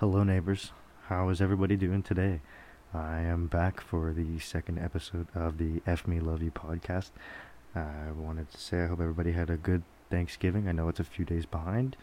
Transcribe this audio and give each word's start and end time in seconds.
Hello, 0.00 0.22
neighbors. 0.24 0.72
How 1.08 1.30
is 1.30 1.40
everybody 1.40 1.74
doing 1.74 2.02
today? 2.02 2.42
I 2.92 3.20
am 3.20 3.46
back 3.46 3.80
for 3.80 4.12
the 4.12 4.38
second 4.40 4.78
episode 4.78 5.26
of 5.34 5.56
the 5.56 5.80
F 5.86 6.06
Me 6.06 6.20
Love 6.20 6.42
You 6.42 6.50
podcast. 6.50 7.12
I 7.74 8.10
wanted 8.14 8.52
to 8.52 8.58
say 8.60 8.82
I 8.82 8.88
hope 8.88 9.00
everybody 9.00 9.32
had 9.32 9.48
a 9.48 9.56
good 9.56 9.84
Thanksgiving. 10.10 10.68
I 10.68 10.72
know 10.72 10.90
it's 10.90 11.00
a 11.00 11.04
few 11.04 11.24
days 11.24 11.46
behind, 11.46 11.96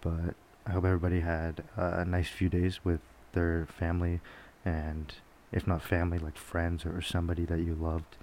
but 0.00 0.34
I 0.66 0.72
hope 0.72 0.84
everybody 0.84 1.20
had 1.20 1.62
a 1.76 2.04
nice 2.04 2.28
few 2.28 2.48
days 2.48 2.84
with 2.84 2.98
their 3.34 3.66
family 3.66 4.20
and, 4.64 5.14
if 5.52 5.64
not 5.64 5.80
family, 5.80 6.18
like 6.18 6.36
friends 6.36 6.84
or 6.84 7.00
somebody 7.00 7.44
that 7.44 7.60
you 7.60 7.76
loved. 7.76 8.16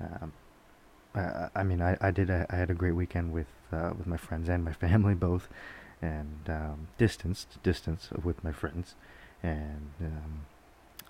Um, 0.00 0.32
I, 1.16 1.48
I 1.52 1.62
mean, 1.64 1.82
I, 1.82 1.96
I 2.00 2.12
did. 2.12 2.30
I, 2.30 2.46
I 2.48 2.54
had 2.54 2.70
a 2.70 2.74
great 2.74 2.94
weekend 2.94 3.32
with 3.32 3.48
uh, 3.72 3.90
with 3.98 4.06
my 4.06 4.16
friends 4.16 4.48
and 4.48 4.64
my 4.64 4.72
family 4.86 5.14
both, 5.14 5.48
and 6.02 6.40
um, 6.48 6.88
distanced, 6.98 7.62
distance 7.62 8.08
with 8.22 8.42
my 8.42 8.52
friends, 8.52 8.94
and 9.42 9.92
um, 10.00 10.46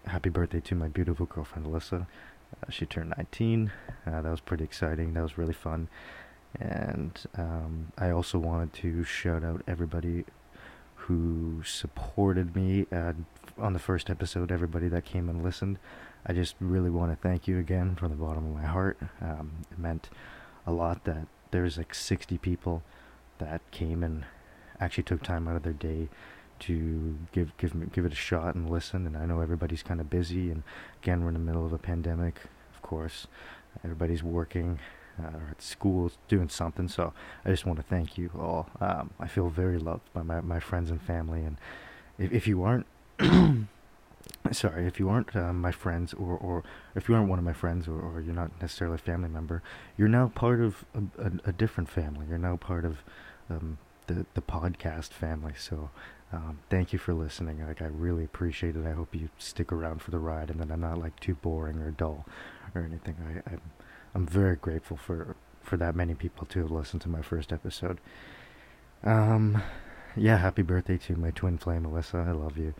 happy 0.07 0.29
birthday 0.29 0.61
to 0.61 0.75
my 0.75 0.89
beautiful 0.89 1.27
girlfriend 1.27 1.67
Allyssa. 1.67 2.07
Uh, 2.63 2.71
she 2.71 2.85
turned 2.85 3.15
19. 3.17 3.73
Uh, 4.07 4.21
that 4.21 4.31
was 4.31 4.41
pretty 4.41 4.65
exciting. 4.65 5.15
That 5.15 5.23
was 5.23 5.39
really 5.39 5.55
fun, 5.55 5.89
and 6.61 7.19
um, 7.37 7.93
I 7.99 8.11
also 8.11 8.39
wanted 8.39 8.73
to 8.75 9.03
shout 9.05 9.43
out 9.43 9.63
everybody 9.67 10.25
who 10.95 11.63
supported 11.65 12.55
me 12.55 12.87
uh, 12.93 13.15
on 13.59 13.73
the 13.73 13.79
first 13.79 14.11
episode. 14.11 14.53
Everybody 14.53 14.89
that 14.89 15.05
came 15.05 15.29
and 15.29 15.43
listened. 15.43 15.79
I 16.25 16.33
just 16.33 16.55
really 16.61 16.91
want 16.91 17.11
to 17.11 17.17
thank 17.17 17.49
you 17.49 17.59
again 17.59 17.97
from 17.97 18.11
the 18.11 18.17
bottom 18.17 18.47
of 18.47 18.55
my 18.55 18.69
heart. 18.69 18.97
Um, 19.21 19.53
it 19.73 19.79
meant 19.79 20.09
a 20.67 20.73
lot 20.73 21.05
that 21.05 21.27
there's 21.51 21.77
like 21.77 21.95
60 21.95 22.39
people 22.39 22.83
that 23.39 23.61
came 23.73 24.05
and 24.05 24.25
actually 24.85 25.05
took 25.05 25.23
time 25.23 25.49
out 25.49 25.57
of 25.57 25.63
their 25.63 25.73
day 25.73 26.09
to 26.61 27.19
give 27.33 27.57
give 27.57 27.93
give 27.93 28.05
it 28.05 28.13
a 28.13 28.17
shot 28.17 28.55
and 28.55 28.71
listen. 28.71 29.07
And 29.07 29.17
I 29.17 29.27
know 29.27 29.41
everybody's 29.41 29.83
kind 29.83 30.01
of 30.01 30.09
busy, 30.11 30.51
and 30.51 30.63
again 31.03 31.23
we're 31.23 31.29
in 31.29 31.35
the 31.35 31.41
middle 31.41 31.67
of 31.67 31.73
a 31.73 31.79
pandemic. 31.79 32.41
Of 32.75 32.83
course, 32.83 33.27
everybody's 33.85 34.23
working 34.23 34.79
uh, 35.19 35.37
or 35.37 35.49
at 35.51 35.63
school 35.63 36.11
doing 36.29 36.49
something. 36.49 36.89
So 36.89 37.13
I 37.45 37.51
just 37.51 37.67
want 37.67 37.79
to 37.79 37.83
thank 37.85 38.17
you 38.17 38.31
all. 38.39 38.69
Um, 38.81 39.11
I 39.19 39.27
feel 39.27 39.49
very 39.49 39.79
loved 39.79 40.13
by 40.13 40.23
my 40.23 40.41
my 40.41 40.61
friends 40.61 40.91
and 40.91 41.01
family, 41.01 41.43
and 41.43 41.57
if 42.19 42.33
if 42.33 42.47
you 42.47 42.63
aren't 42.63 42.87
sorry, 44.53 44.87
if 44.87 44.99
you 44.99 45.09
aren't 45.09 45.35
uh, 45.35 45.53
my 45.53 45.73
friends, 45.73 46.15
or, 46.15 46.37
or 46.37 46.63
if 46.95 47.09
you 47.09 47.15
aren't 47.15 47.29
one 47.29 47.39
of 47.39 47.45
my 47.45 47.53
friends, 47.53 47.89
or, 47.89 48.01
or 48.01 48.21
you're 48.21 48.35
not 48.35 48.51
necessarily 48.61 48.97
a 48.97 48.99
family 48.99 49.29
member, 49.29 49.63
you're 49.97 50.09
now 50.09 50.29
part 50.35 50.61
of 50.61 50.85
a, 50.95 51.23
a, 51.23 51.33
a 51.47 51.53
different 51.53 51.89
family. 51.89 52.27
You're 52.29 52.39
now 52.39 52.57
part 52.57 52.85
of 52.85 52.99
um, 53.51 53.79
the 54.07 54.27
the 54.35 54.43
podcast 54.43 55.09
family. 55.11 55.55
So, 55.59 55.91
um, 56.33 56.61
thank 56.71 56.93
you 56.93 56.99
for 56.99 57.15
listening. 57.15 57.67
Like, 57.67 57.83
I 57.83 57.87
really 57.87 58.25
appreciate 58.25 58.77
it. 58.77 58.87
I 58.87 58.93
hope 58.93 59.15
you 59.15 59.29
stick 59.39 59.73
around 59.73 60.03
for 60.03 60.11
the 60.11 60.19
ride, 60.19 60.51
and 60.51 60.61
that 60.61 60.71
I'm 60.71 60.81
not 60.81 60.99
like 60.99 61.19
too 61.21 61.35
boring 61.35 61.79
or 61.79 61.91
dull 61.91 62.27
or 62.75 62.83
anything. 62.83 63.17
I, 63.27 63.51
I'm 63.51 63.61
I'm 64.15 64.27
very 64.27 64.57
grateful 64.57 64.97
for 64.97 65.37
for 65.63 65.77
that 65.77 65.95
many 65.95 66.15
people 66.15 66.47
to 66.47 66.61
have 66.61 66.71
listened 66.71 67.03
to 67.03 67.09
my 67.09 67.23
first 67.23 67.53
episode. 67.53 68.01
Um, 69.05 69.63
yeah, 70.17 70.39
happy 70.39 70.63
birthday 70.63 70.99
to 70.99 71.17
my 71.17 71.31
twin 71.31 71.59
flame, 71.59 71.85
Allyssa. 71.85 72.27
I 72.27 72.33
love 72.33 72.59
you. 72.59 72.75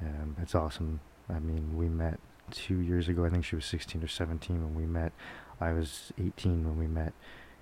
Um, 0.00 0.36
it's 0.40 0.54
awesome 0.54 1.00
I 1.28 1.38
mean, 1.38 1.76
we 1.76 1.88
met 1.88 2.18
two 2.50 2.80
years 2.80 3.08
ago. 3.08 3.24
I 3.24 3.30
think 3.30 3.44
she 3.44 3.56
was 3.56 3.66
16 3.66 4.02
or 4.02 4.08
17 4.08 4.62
when 4.62 4.74
we 4.74 4.86
met. 4.86 5.12
I 5.60 5.72
was 5.72 6.12
18 6.18 6.64
when 6.64 6.78
we 6.78 6.86
met, 6.86 7.12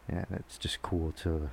and 0.08 0.26
it's 0.30 0.58
just 0.58 0.82
cool 0.82 1.12
to, 1.22 1.50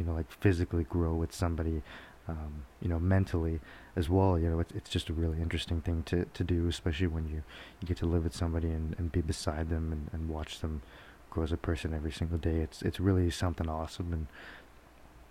you 0.00 0.06
know, 0.06 0.14
like 0.14 0.30
physically 0.32 0.84
grow 0.84 1.14
with 1.14 1.32
somebody, 1.32 1.82
um, 2.26 2.64
you 2.80 2.88
know, 2.88 2.98
mentally 2.98 3.60
as 3.94 4.08
well. 4.08 4.38
You 4.38 4.48
know, 4.48 4.60
it's 4.60 4.72
it's 4.72 4.90
just 4.90 5.10
a 5.10 5.12
really 5.12 5.40
interesting 5.40 5.82
thing 5.82 6.02
to 6.04 6.24
to 6.24 6.42
do, 6.42 6.66
especially 6.66 7.06
when 7.06 7.28
you 7.28 7.42
you 7.80 7.86
get 7.86 7.98
to 7.98 8.06
live 8.06 8.24
with 8.24 8.34
somebody 8.34 8.70
and, 8.70 8.96
and 8.98 9.12
be 9.12 9.20
beside 9.20 9.68
them 9.68 9.92
and, 9.92 10.08
and 10.12 10.30
watch 10.30 10.60
them 10.60 10.80
grow 11.30 11.44
as 11.44 11.52
a 11.52 11.56
person 11.56 11.94
every 11.94 12.10
single 12.10 12.38
day. 12.38 12.56
It's 12.56 12.82
it's 12.82 12.98
really 12.98 13.30
something 13.30 13.68
awesome, 13.68 14.26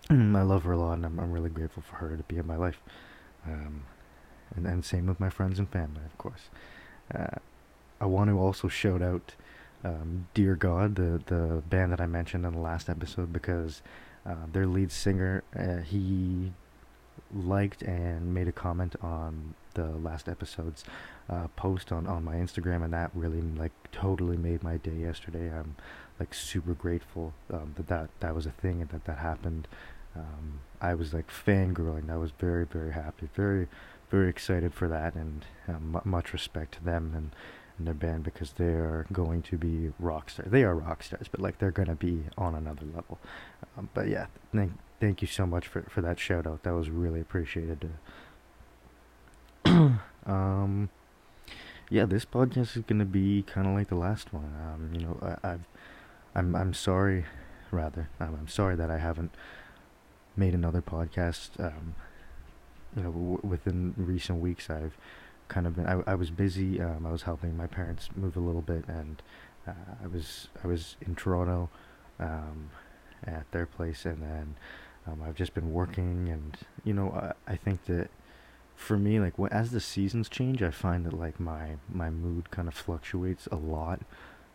and 0.08 0.36
I 0.36 0.42
love 0.42 0.62
her 0.62 0.72
a 0.72 0.78
lot, 0.78 0.94
and 0.94 1.04
I'm 1.04 1.18
I'm 1.18 1.32
really 1.32 1.50
grateful 1.50 1.82
for 1.82 1.96
her 1.96 2.16
to 2.16 2.22
be 2.22 2.38
in 2.38 2.46
my 2.46 2.56
life. 2.56 2.80
Um, 3.44 3.82
and, 4.54 4.66
and 4.66 4.84
same 4.84 5.06
with 5.06 5.20
my 5.20 5.30
friends 5.30 5.58
and 5.58 5.68
family, 5.68 6.02
of 6.04 6.16
course. 6.18 6.48
Uh, 7.14 7.38
I 8.00 8.06
want 8.06 8.30
to 8.30 8.38
also 8.38 8.68
shout 8.68 9.02
out 9.02 9.34
um, 9.84 10.28
Dear 10.34 10.54
God, 10.54 10.96
the 10.96 11.20
the 11.26 11.62
band 11.68 11.92
that 11.92 12.00
I 12.00 12.06
mentioned 12.06 12.44
in 12.44 12.52
the 12.52 12.60
last 12.60 12.88
episode, 12.88 13.32
because 13.32 13.82
uh, 14.26 14.46
their 14.52 14.66
lead 14.66 14.92
singer 14.92 15.42
uh, 15.58 15.78
he 15.78 16.52
liked 17.34 17.82
and 17.82 18.34
made 18.34 18.48
a 18.48 18.52
comment 18.52 18.96
on 19.02 19.54
the 19.74 19.84
last 19.84 20.28
episode's 20.28 20.84
uh, 21.28 21.46
post 21.56 21.92
on, 21.92 22.06
on 22.06 22.24
my 22.24 22.34
Instagram, 22.36 22.82
and 22.82 22.92
that 22.92 23.10
really 23.14 23.40
like 23.40 23.72
totally 23.92 24.36
made 24.36 24.62
my 24.62 24.76
day 24.78 24.96
yesterday. 24.96 25.50
I'm 25.52 25.76
like 26.18 26.34
super 26.34 26.74
grateful 26.74 27.32
um, 27.52 27.74
that, 27.76 27.88
that 27.88 28.10
that 28.20 28.34
was 28.34 28.46
a 28.46 28.50
thing 28.50 28.80
and 28.80 28.90
that 28.90 29.04
that 29.04 29.18
happened. 29.18 29.68
Um, 30.16 30.60
I 30.80 30.94
was 30.94 31.14
like 31.14 31.28
fangirling. 31.30 32.10
I 32.10 32.16
was 32.16 32.32
very 32.32 32.66
very 32.66 32.92
happy, 32.92 33.28
very 33.34 33.68
very 34.10 34.28
excited 34.28 34.74
for 34.74 34.88
that, 34.88 35.14
and 35.14 35.44
um, 35.68 36.00
much 36.04 36.32
respect 36.32 36.74
to 36.74 36.84
them 36.84 37.12
and, 37.16 37.30
and 37.80 37.86
their 37.86 37.94
band 37.94 38.22
because 38.24 38.52
they 38.52 38.64
are 38.64 39.06
going 39.10 39.40
to 39.40 39.56
be 39.56 39.90
rock 39.98 40.28
stars. 40.28 40.50
They 40.50 40.64
are 40.64 40.74
rock 40.74 41.02
stars, 41.02 41.28
but 41.30 41.40
like 41.40 41.58
they're 41.58 41.70
gonna 41.70 41.96
be 41.96 42.24
on 42.36 42.54
another 42.54 42.84
level. 42.84 43.18
Um, 43.76 43.88
but 43.94 44.08
yeah, 44.08 44.26
thank 44.54 44.72
thank 45.00 45.22
you 45.22 45.28
so 45.28 45.46
much 45.46 45.66
for 45.66 45.82
for 45.82 46.02
that 46.02 46.20
shout 46.20 46.46
out. 46.46 46.62
That 46.62 46.74
was 46.74 46.90
really 46.90 47.20
appreciated. 47.20 47.90
um, 49.64 50.90
yeah, 51.88 52.04
this 52.04 52.26
podcast 52.26 52.76
is 52.76 52.84
gonna 52.86 53.06
be 53.06 53.42
kind 53.42 53.66
of 53.66 53.72
like 53.72 53.88
the 53.88 53.94
last 53.96 54.32
one. 54.32 54.52
Um, 54.62 54.90
you 54.92 55.00
know, 55.00 55.18
I, 55.22 55.52
I've 55.52 55.64
I'm 56.34 56.54
I'm 56.54 56.74
sorry, 56.74 57.24
rather 57.70 58.10
I'm, 58.20 58.34
I'm 58.34 58.48
sorry 58.48 58.76
that 58.76 58.90
I 58.90 58.98
haven't 58.98 59.34
made 60.36 60.52
another 60.52 60.82
podcast. 60.82 61.58
Um, 61.58 61.94
you 62.94 63.04
know, 63.04 63.12
w- 63.12 63.40
within 63.42 63.94
recent 63.96 64.40
weeks, 64.40 64.68
I've 64.68 64.98
kind 65.50 65.66
of 65.66 65.76
been. 65.76 65.86
I, 65.86 66.00
I 66.06 66.14
was 66.14 66.30
busy. 66.30 66.80
Um, 66.80 67.04
I 67.04 67.12
was 67.12 67.22
helping 67.22 67.54
my 67.56 67.66
parents 67.66 68.08
move 68.16 68.36
a 68.36 68.40
little 68.40 68.62
bit, 68.62 68.84
and 68.88 69.20
uh, 69.68 69.72
I 70.02 70.06
was 70.06 70.48
I 70.64 70.66
was 70.66 70.96
in 71.02 71.14
Toronto 71.14 71.68
um, 72.18 72.70
at 73.26 73.50
their 73.52 73.66
place, 73.66 74.06
and 74.06 74.22
then 74.22 74.54
um, 75.06 75.22
I've 75.22 75.34
just 75.34 75.52
been 75.52 75.72
working, 75.72 76.28
and 76.30 76.56
you 76.84 76.94
know, 76.94 77.10
I, 77.10 77.52
I 77.52 77.56
think 77.56 77.84
that 77.84 78.08
for 78.76 78.96
me, 78.96 79.20
like 79.20 79.34
as 79.50 79.72
the 79.72 79.80
seasons 79.80 80.30
change, 80.30 80.62
I 80.62 80.70
find 80.70 81.04
that 81.04 81.12
like 81.12 81.38
my 81.38 81.76
my 81.92 82.08
mood 82.08 82.50
kind 82.50 82.68
of 82.68 82.74
fluctuates 82.74 83.46
a 83.52 83.56
lot. 83.56 84.00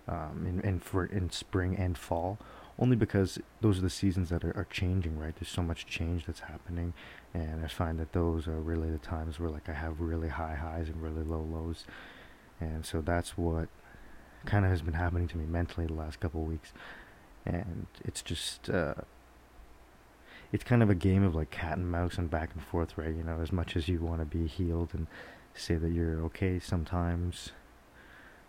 Um, 0.07 0.45
in, 0.47 0.61
in 0.61 0.79
for 0.79 1.03
in 1.03 1.31
spring 1.31 1.75
and 1.75 1.97
fall, 1.97 2.37
only 2.77 2.95
because 2.95 3.39
those 3.61 3.77
are 3.77 3.81
the 3.81 3.89
seasons 3.89 4.29
that 4.29 4.43
are, 4.43 4.55
are 4.55 4.67
changing, 4.69 5.17
right? 5.17 5.33
There's 5.35 5.49
so 5.49 5.61
much 5.61 5.85
change 5.85 6.25
that's 6.25 6.41
happening, 6.41 6.93
and 7.33 7.63
I 7.63 7.67
find 7.67 7.99
that 7.99 8.13
those 8.13 8.47
are 8.47 8.59
really 8.59 8.91
the 8.91 8.97
times 8.97 9.39
where 9.39 9.49
like 9.49 9.69
I 9.69 9.73
have 9.73 10.01
really 10.01 10.29
high 10.29 10.55
highs 10.55 10.89
and 10.89 11.01
really 11.01 11.23
low 11.23 11.41
lows, 11.41 11.85
and 12.59 12.85
so 12.85 13.01
that's 13.01 13.37
what 13.37 13.69
kind 14.45 14.65
of 14.65 14.71
has 14.71 14.81
been 14.81 14.93
happening 14.93 15.27
to 15.29 15.37
me 15.37 15.45
mentally 15.45 15.87
the 15.87 15.93
last 15.93 16.19
couple 16.19 16.41
of 16.41 16.47
weeks, 16.47 16.73
and 17.45 17.87
it's 18.03 18.21
just 18.21 18.69
uh, 18.69 18.95
it's 20.51 20.63
kind 20.63 20.83
of 20.83 20.89
a 20.89 20.95
game 20.95 21.23
of 21.23 21.35
like 21.35 21.51
cat 21.51 21.77
and 21.77 21.89
mouse 21.89 22.17
and 22.17 22.29
back 22.29 22.51
and 22.53 22.63
forth, 22.63 22.97
right? 22.97 23.15
You 23.15 23.23
know, 23.23 23.39
as 23.41 23.51
much 23.51 23.75
as 23.75 23.87
you 23.87 23.99
want 23.99 24.19
to 24.19 24.25
be 24.25 24.47
healed 24.47 24.89
and 24.93 25.07
say 25.53 25.75
that 25.75 25.91
you're 25.91 26.21
okay, 26.25 26.59
sometimes 26.59 27.51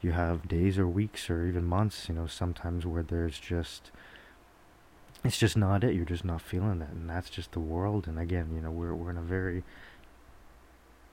you 0.02 0.12
have 0.12 0.48
days 0.48 0.78
or 0.78 0.86
weeks 0.86 1.30
or 1.30 1.46
even 1.46 1.64
months, 1.64 2.08
you 2.08 2.14
know, 2.14 2.26
sometimes 2.26 2.84
where 2.84 3.02
there's 3.02 3.38
just 3.38 3.90
it's 5.24 5.38
just 5.38 5.56
not 5.56 5.84
it. 5.84 5.94
You're 5.94 6.04
just 6.04 6.24
not 6.24 6.40
feeling 6.40 6.78
that, 6.80 6.90
and 6.90 7.08
that's 7.08 7.30
just 7.30 7.52
the 7.52 7.60
world. 7.60 8.06
And 8.06 8.18
again, 8.18 8.50
you 8.54 8.60
know, 8.60 8.70
we're 8.70 8.94
we're 8.94 9.10
in 9.10 9.18
a 9.18 9.22
very 9.22 9.62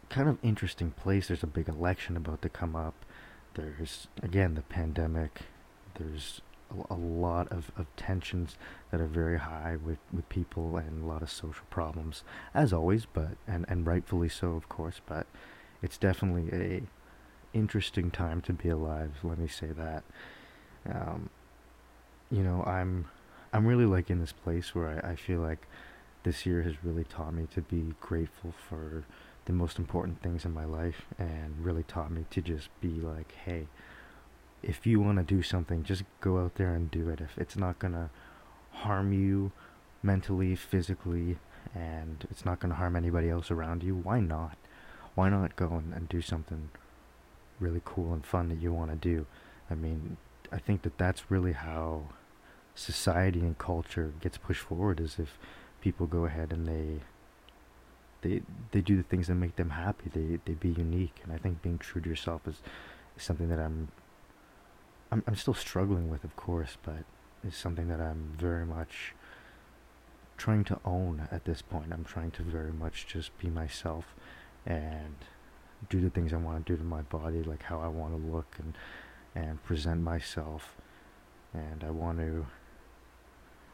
kind 0.10 0.30
of 0.30 0.38
interesting 0.44 0.92
place. 0.92 1.28
There's 1.28 1.44
a 1.44 1.48
big 1.48 1.68
election 1.68 2.16
about 2.16 2.42
to 2.44 2.50
come 2.50 2.76
up. 2.76 2.94
There's 3.56 4.08
again 4.22 4.56
the 4.56 4.62
pandemic. 4.62 5.42
There's 5.96 6.42
a, 6.72 6.94
a 6.94 6.96
lot 6.96 7.52
of, 7.52 7.72
of 7.78 7.88
tensions 7.96 8.58
that 8.92 9.02
are 9.02 9.08
very 9.08 9.40
high 9.40 9.78
with, 9.84 10.00
with 10.12 10.28
people 10.30 10.78
and 10.78 11.04
a 11.04 11.06
lot 11.06 11.22
of 11.22 11.32
social 11.32 11.66
problems, 11.70 12.24
as 12.54 12.74
always. 12.74 13.06
But 13.06 13.38
and 13.48 13.66
and 13.68 13.86
rightfully 13.86 14.30
so, 14.30 14.54
of 14.54 14.70
course. 14.70 15.02
But 15.06 15.28
it's 15.82 15.98
definitely 15.98 16.50
a 16.52 16.84
interesting 17.54 18.12
time 18.12 18.42
to 18.42 18.54
be 18.54 18.70
alive. 18.70 19.12
Let 19.24 19.38
me 19.38 19.48
say 19.48 19.68
that. 19.68 20.04
Um, 20.90 21.30
you 22.32 22.44
know, 22.44 22.64
I'm 22.64 23.06
I'm 23.54 23.66
really 23.66 23.86
like 23.86 24.10
in 24.10 24.20
this 24.20 24.34
place 24.34 24.76
where 24.76 25.02
I, 25.04 25.12
I 25.12 25.16
feel 25.16 25.40
like 25.40 25.68
this 26.24 26.46
year 26.46 26.64
has 26.64 26.84
really 26.84 27.04
taught 27.04 27.34
me 27.34 27.48
to 27.54 27.62
be 27.62 27.94
grateful 28.02 28.54
for 28.68 29.06
the 29.46 29.54
most 29.54 29.78
important 29.78 30.22
things 30.22 30.46
in 30.46 30.54
my 30.54 30.66
life 30.66 31.04
and 31.20 31.64
really 31.64 31.84
taught 31.84 32.12
me 32.12 32.26
to 32.32 32.42
just 32.42 32.70
be 32.82 32.90
like, 32.90 33.34
hey, 33.46 33.68
if 34.62 34.88
you 34.88 35.00
want 35.00 35.18
to 35.18 35.24
do 35.24 35.42
something, 35.42 35.84
just 35.84 36.04
go 36.22 36.40
out 36.40 36.56
there 36.56 36.74
and 36.74 36.90
do 36.90 37.10
it. 37.10 37.22
If 37.22 37.38
it's 37.38 37.56
not 37.56 37.80
going 37.80 37.94
to 37.94 38.10
harm 38.72 39.14
you 39.14 39.52
mentally, 40.02 40.56
physically, 40.56 41.38
and 41.76 42.26
it's 42.32 42.46
not 42.46 42.60
going 42.60 42.72
to 42.72 42.78
harm 42.78 42.96
anybody 42.96 43.30
else 43.30 43.52
around 43.52 43.84
you, 43.84 43.96
why 43.96 44.20
not? 44.20 44.58
why 45.16 45.30
not 45.30 45.56
go 45.56 45.68
and, 45.68 45.94
and 45.94 46.10
do 46.10 46.22
something 46.22 46.70
really 47.60 47.82
cool 47.86 48.14
and 48.14 48.26
fun 48.26 48.50
that 48.50 48.62
you 48.62 48.74
want 48.74 48.92
to 48.92 48.98
do? 48.98 49.26
I 49.70 49.76
mean, 49.76 50.18
I 50.52 50.58
think 50.58 50.82
that 50.84 50.98
that's 50.98 51.30
really 51.30 51.54
how 51.54 52.10
society 52.76 53.40
and 53.40 53.58
culture 53.58 54.14
gets 54.22 54.38
pushed 54.38 54.62
forward 54.62 55.00
is 55.00 55.18
if 55.20 55.38
people 55.82 56.08
go 56.08 56.26
ahead 56.26 56.52
and 56.52 56.68
they 56.68 57.02
they 58.24 58.42
they 58.72 58.82
do 58.82 58.96
the 58.96 59.04
things 59.04 59.28
that 59.28 59.36
make 59.36 59.56
them 59.58 59.72
happy. 59.72 60.10
They 60.10 60.40
they 60.46 60.54
be 60.54 60.70
unique, 60.70 61.20
and 61.24 61.32
I 61.32 61.38
think 61.38 61.62
being 61.62 61.78
true 61.78 62.02
to 62.02 62.10
yourself 62.10 62.48
is, 62.48 62.62
is 63.18 63.24
something 63.24 63.50
that 63.50 63.60
I'm 63.60 63.90
I'm 65.12 65.24
I'm 65.28 65.36
still 65.36 65.54
struggling 65.54 66.10
with, 66.10 66.24
of 66.24 66.36
course, 66.36 66.78
but 66.84 67.04
it's 67.44 67.58
something 67.58 67.88
that 67.90 68.00
I'm 68.02 68.34
very 68.38 68.66
much 68.66 69.14
trying 70.38 70.64
to 70.64 70.80
own 70.84 71.28
at 71.32 71.46
this 71.46 71.62
point. 71.62 71.94
I'm 71.94 72.06
trying 72.06 72.32
to 72.32 72.44
very 72.44 72.72
much 72.72 73.06
just 73.06 73.38
be 73.38 73.50
myself 73.50 74.16
and 74.66 75.16
do 75.90 76.00
the 76.00 76.10
things 76.10 76.34
I 76.34 76.38
want 76.38 76.66
to 76.66 76.74
do 76.74 76.78
to 76.78 76.84
my 76.84 77.02
body, 77.02 77.44
like 77.44 77.64
how 77.64 77.80
I 77.82 77.88
want 77.88 78.14
to 78.14 78.32
look 78.32 78.56
and 78.58 78.74
and 79.36 79.62
present 79.64 80.02
myself. 80.02 80.76
And 81.54 81.84
I 81.84 81.92
want 81.92 82.20
to. 82.20 82.48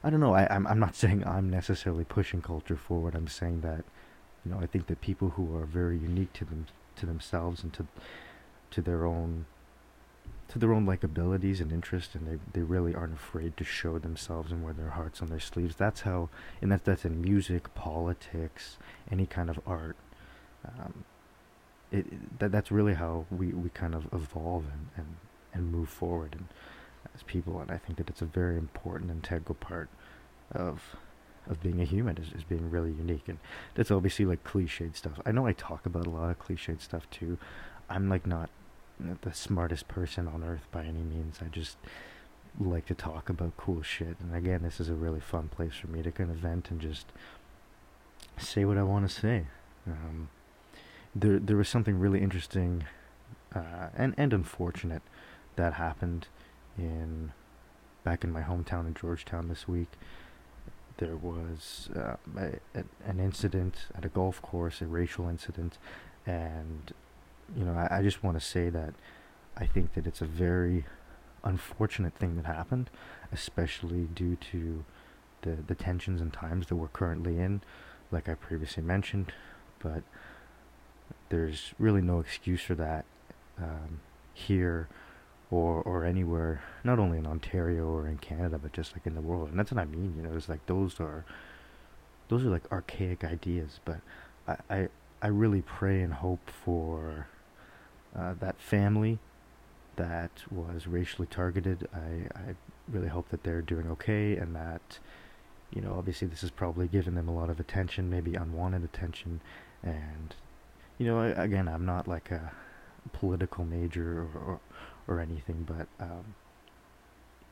I 0.03 0.09
don't 0.09 0.19
know. 0.19 0.33
I, 0.33 0.47
I'm 0.53 0.65
I'm 0.67 0.79
not 0.79 0.95
saying 1.03 1.25
I'm 1.25 1.49
necessarily 1.49 2.03
pushing 2.03 2.41
culture 2.41 2.75
forward. 2.75 3.15
I'm 3.15 3.27
saying 3.27 3.61
that, 3.61 3.83
you 4.45 4.51
know, 4.51 4.59
I 4.59 4.65
think 4.65 4.87
that 4.87 5.01
people 5.01 5.29
who 5.31 5.55
are 5.55 5.65
very 5.65 5.97
unique 5.97 6.33
to 6.33 6.45
them 6.45 6.67
to 6.97 7.05
themselves 7.05 7.63
and 7.63 7.73
to 7.73 7.87
to 8.71 8.81
their 8.81 9.05
own 9.05 9.45
to 10.49 10.57
their 10.57 10.73
own 10.73 10.85
like 10.85 11.03
abilities 11.03 11.61
and 11.61 11.71
interests 11.71 12.15
and 12.15 12.27
they, 12.27 12.59
they 12.59 12.63
really 12.63 12.95
aren't 12.95 13.13
afraid 13.13 13.55
to 13.55 13.63
show 13.63 13.99
themselves 13.99 14.51
and 14.51 14.63
wear 14.63 14.73
their 14.73 14.89
hearts 14.89 15.21
on 15.21 15.29
their 15.29 15.39
sleeves 15.39 15.75
that's 15.75 16.01
how 16.01 16.27
and 16.59 16.71
that's 16.71 16.83
that's 16.83 17.05
in 17.05 17.21
music 17.21 17.73
politics 17.75 18.77
any 19.11 19.27
kind 19.27 19.49
of 19.49 19.59
art 19.65 19.95
um, 20.67 21.03
it, 21.91 22.39
that 22.39 22.51
that's 22.51 22.71
really 22.71 22.95
how 22.95 23.25
we, 23.31 23.47
we 23.47 23.69
kind 23.69 23.95
of 23.95 24.07
evolve 24.11 24.65
and, 24.65 24.87
and, 24.97 25.15
and 25.53 25.71
move 25.71 25.89
forward 25.89 26.33
and 26.33 26.47
as 27.15 27.23
people 27.23 27.59
and 27.59 27.71
I 27.71 27.77
think 27.77 27.97
that 27.97 28.09
it's 28.09 28.21
a 28.21 28.25
very 28.25 28.57
important 28.57 29.11
integral 29.11 29.55
part 29.55 29.89
of 30.51 30.95
of 31.47 31.61
being 31.61 31.81
a 31.81 31.85
human 31.85 32.17
is, 32.17 32.31
is 32.33 32.43
being 32.43 32.69
really 32.69 32.91
unique. 32.91 33.27
And 33.27 33.39
that's 33.73 33.91
obviously 33.91 34.25
like 34.25 34.43
cliched 34.43 34.95
stuff. 34.95 35.19
I 35.25 35.31
know 35.31 35.47
I 35.47 35.53
talk 35.53 35.85
about 35.85 36.05
a 36.05 36.09
lot 36.09 36.29
of 36.29 36.39
cliched 36.39 36.81
stuff 36.81 37.09
too. 37.09 37.37
I'm 37.89 38.07
like 38.09 38.27
not 38.27 38.49
the 39.21 39.33
smartest 39.33 39.87
person 39.87 40.27
on 40.27 40.43
earth 40.43 40.67
by 40.71 40.83
any 40.83 41.01
means. 41.01 41.39
I 41.41 41.45
just 41.45 41.77
like 42.59 42.85
to 42.87 42.93
talk 42.93 43.29
about 43.29 43.57
cool 43.57 43.81
shit. 43.81 44.17
And 44.19 44.35
again 44.35 44.61
this 44.63 44.79
is 44.79 44.89
a 44.89 44.93
really 44.93 45.19
fun 45.19 45.49
place 45.49 45.73
for 45.73 45.87
me 45.87 46.01
to 46.03 46.11
kind 46.11 46.29
of 46.29 46.37
vent 46.37 46.69
and 46.69 46.79
just 46.79 47.07
say 48.37 48.65
what 48.65 48.77
I 48.77 48.83
want 48.83 49.09
to 49.09 49.13
say. 49.13 49.47
Um, 49.87 50.29
there 51.15 51.39
there 51.39 51.57
was 51.57 51.69
something 51.69 51.97
really 51.97 52.21
interesting 52.21 52.85
uh, 53.55 53.87
and 53.95 54.13
and 54.17 54.33
unfortunate 54.33 55.01
that 55.55 55.73
happened 55.73 56.27
in 56.79 57.31
back 58.03 58.23
in 58.23 58.31
my 58.31 58.41
hometown 58.41 58.87
in 58.87 58.93
Georgetown 58.93 59.47
this 59.49 59.67
week. 59.67 59.89
There 60.97 61.15
was 61.15 61.89
uh, 61.95 62.15
a, 62.37 62.79
a, 62.79 62.83
an 63.05 63.19
incident 63.19 63.87
at 63.95 64.03
a 64.05 64.09
golf 64.09 64.41
course, 64.41 64.81
a 64.81 64.85
racial 64.85 65.29
incident, 65.29 65.77
and 66.25 66.93
you 67.55 67.63
know 67.63 67.73
I, 67.73 67.99
I 67.99 68.03
just 68.03 68.23
want 68.23 68.39
to 68.39 68.45
say 68.45 68.69
that 68.69 68.93
I 69.55 69.65
think 69.65 69.93
that 69.93 70.07
it's 70.07 70.21
a 70.21 70.25
very 70.25 70.85
unfortunate 71.43 72.15
thing 72.15 72.35
that 72.35 72.45
happened, 72.45 72.89
especially 73.31 74.05
due 74.13 74.35
to 74.51 74.83
the 75.41 75.57
the 75.67 75.75
tensions 75.75 76.21
and 76.21 76.33
times 76.33 76.67
that 76.67 76.75
we're 76.75 76.87
currently 76.89 77.39
in, 77.39 77.61
like 78.11 78.27
I 78.27 78.33
previously 78.33 78.83
mentioned, 78.83 79.31
but 79.79 80.03
there's 81.29 81.73
really 81.79 82.01
no 82.01 82.19
excuse 82.19 82.61
for 82.61 82.75
that 82.75 83.05
um, 83.57 84.01
here 84.33 84.87
or 85.51 85.81
or 85.81 86.05
anywhere, 86.05 86.61
not 86.83 86.99
only 86.99 87.17
in 87.17 87.27
Ontario 87.27 87.85
or 87.87 88.07
in 88.07 88.17
Canada, 88.17 88.59
but 88.61 88.73
just 88.73 88.93
like 88.93 89.05
in 89.05 89.15
the 89.15 89.21
world. 89.21 89.49
And 89.49 89.59
that's 89.59 89.71
what 89.71 89.81
I 89.81 89.85
mean. 89.85 90.13
You 90.17 90.23
know, 90.23 90.35
it's 90.35 90.49
like 90.49 90.65
those 90.65 90.99
are 90.99 91.25
those 92.29 92.43
are 92.45 92.49
like 92.49 92.71
archaic 92.71 93.23
ideas. 93.23 93.79
But 93.85 93.99
I 94.47 94.57
I, 94.69 94.87
I 95.21 95.27
really 95.27 95.61
pray 95.61 96.01
and 96.01 96.13
hope 96.13 96.49
for 96.49 97.27
uh, 98.17 98.33
that 98.39 98.59
family 98.59 99.19
that 99.95 100.31
was 100.51 100.87
racially 100.87 101.27
targeted. 101.27 101.87
I 101.93 102.39
I 102.39 102.55
really 102.87 103.09
hope 103.09 103.29
that 103.29 103.43
they're 103.43 103.61
doing 103.61 103.87
okay 103.91 104.35
and 104.37 104.55
that 104.55 104.99
you 105.73 105.81
know 105.81 105.95
obviously 105.97 106.27
this 106.27 106.41
has 106.41 106.51
probably 106.51 106.87
given 106.87 107.15
them 107.15 107.27
a 107.27 107.33
lot 107.33 107.49
of 107.49 107.59
attention, 107.59 108.09
maybe 108.09 108.35
unwanted 108.35 108.83
attention, 108.83 109.41
and 109.83 110.35
you 110.99 111.05
know, 111.05 111.21
again, 111.21 111.67
I'm 111.67 111.85
not 111.85 112.07
like 112.07 112.29
a 112.29 112.51
political 113.13 113.65
major 113.65 114.27
or 114.35 114.41
or, 114.45 114.59
or 115.09 115.19
anything, 115.19 115.65
but 115.67 115.87
um, 115.99 116.35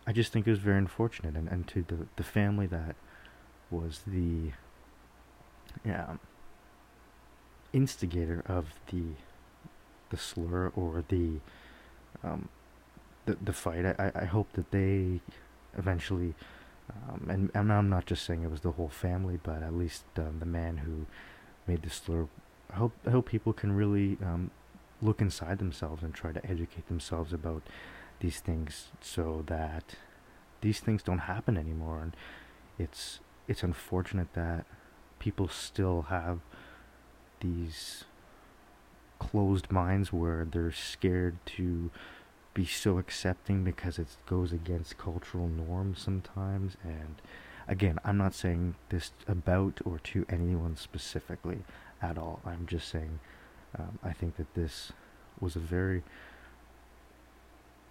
I 0.05 0.13
just 0.13 0.31
think 0.31 0.47
it 0.47 0.51
was 0.51 0.59
very 0.59 0.77
unfortunate, 0.77 1.35
and, 1.35 1.47
and 1.49 1.67
to 1.69 1.83
the 1.87 2.07
the 2.15 2.23
family 2.23 2.67
that 2.67 2.95
was 3.69 4.01
the 4.07 4.51
yeah 5.83 6.15
instigator 7.73 8.43
of 8.45 8.75
the 8.91 9.03
the 10.09 10.17
slur 10.17 10.71
or 10.75 11.03
the 11.09 11.39
um, 12.23 12.47
the 13.25 13.37
the 13.41 13.53
fight. 13.53 13.85
I, 13.85 14.11
I 14.15 14.25
hope 14.25 14.53
that 14.53 14.71
they 14.71 15.19
eventually, 15.77 16.35
um, 16.91 17.27
and, 17.29 17.51
and 17.53 17.73
I'm 17.73 17.89
not 17.89 18.05
just 18.05 18.25
saying 18.25 18.43
it 18.43 18.51
was 18.51 18.61
the 18.61 18.71
whole 18.71 18.89
family, 18.89 19.39
but 19.41 19.61
at 19.61 19.73
least 19.73 20.05
um, 20.17 20.37
the 20.39 20.45
man 20.45 20.77
who 20.77 21.05
made 21.67 21.81
the 21.81 21.89
slur 21.89 22.27
I 22.71 22.75
hope 22.75 22.93
I 23.05 23.11
hope 23.11 23.27
people 23.27 23.53
can 23.53 23.71
really 23.71 24.17
um, 24.21 24.51
look 25.01 25.21
inside 25.21 25.59
themselves 25.59 26.03
and 26.03 26.13
try 26.13 26.31
to 26.31 26.45
educate 26.45 26.87
themselves 26.87 27.33
about 27.33 27.63
these 28.19 28.39
things 28.39 28.87
so 28.99 29.43
that 29.47 29.95
these 30.61 30.79
things 30.79 31.03
don't 31.03 31.19
happen 31.19 31.57
anymore. 31.57 31.99
And 32.01 32.15
it's 32.79 33.19
it's 33.47 33.63
unfortunate 33.63 34.33
that 34.33 34.65
people 35.19 35.47
still 35.47 36.03
have 36.03 36.39
these 37.39 38.05
closed 39.19 39.71
minds 39.71 40.11
where 40.11 40.45
they're 40.49 40.71
scared 40.71 41.37
to 41.45 41.89
be 42.53 42.65
so 42.65 42.97
accepting 42.97 43.63
because 43.63 43.99
it 43.99 44.07
goes 44.25 44.51
against 44.51 44.97
cultural 44.97 45.47
norms 45.47 46.01
sometimes 46.01 46.75
and 46.83 47.15
again 47.67 47.99
i'm 48.03 48.17
not 48.17 48.33
saying 48.33 48.75
this 48.89 49.11
about 49.27 49.79
or 49.85 49.99
to 49.99 50.25
anyone 50.29 50.75
specifically 50.75 51.59
at 52.01 52.17
all. 52.17 52.39
I'm 52.45 52.65
just 52.65 52.87
saying, 52.89 53.19
um, 53.77 53.99
I 54.03 54.13
think 54.13 54.37
that 54.37 54.53
this 54.53 54.91
was 55.39 55.55
a 55.55 55.59
very, 55.59 56.03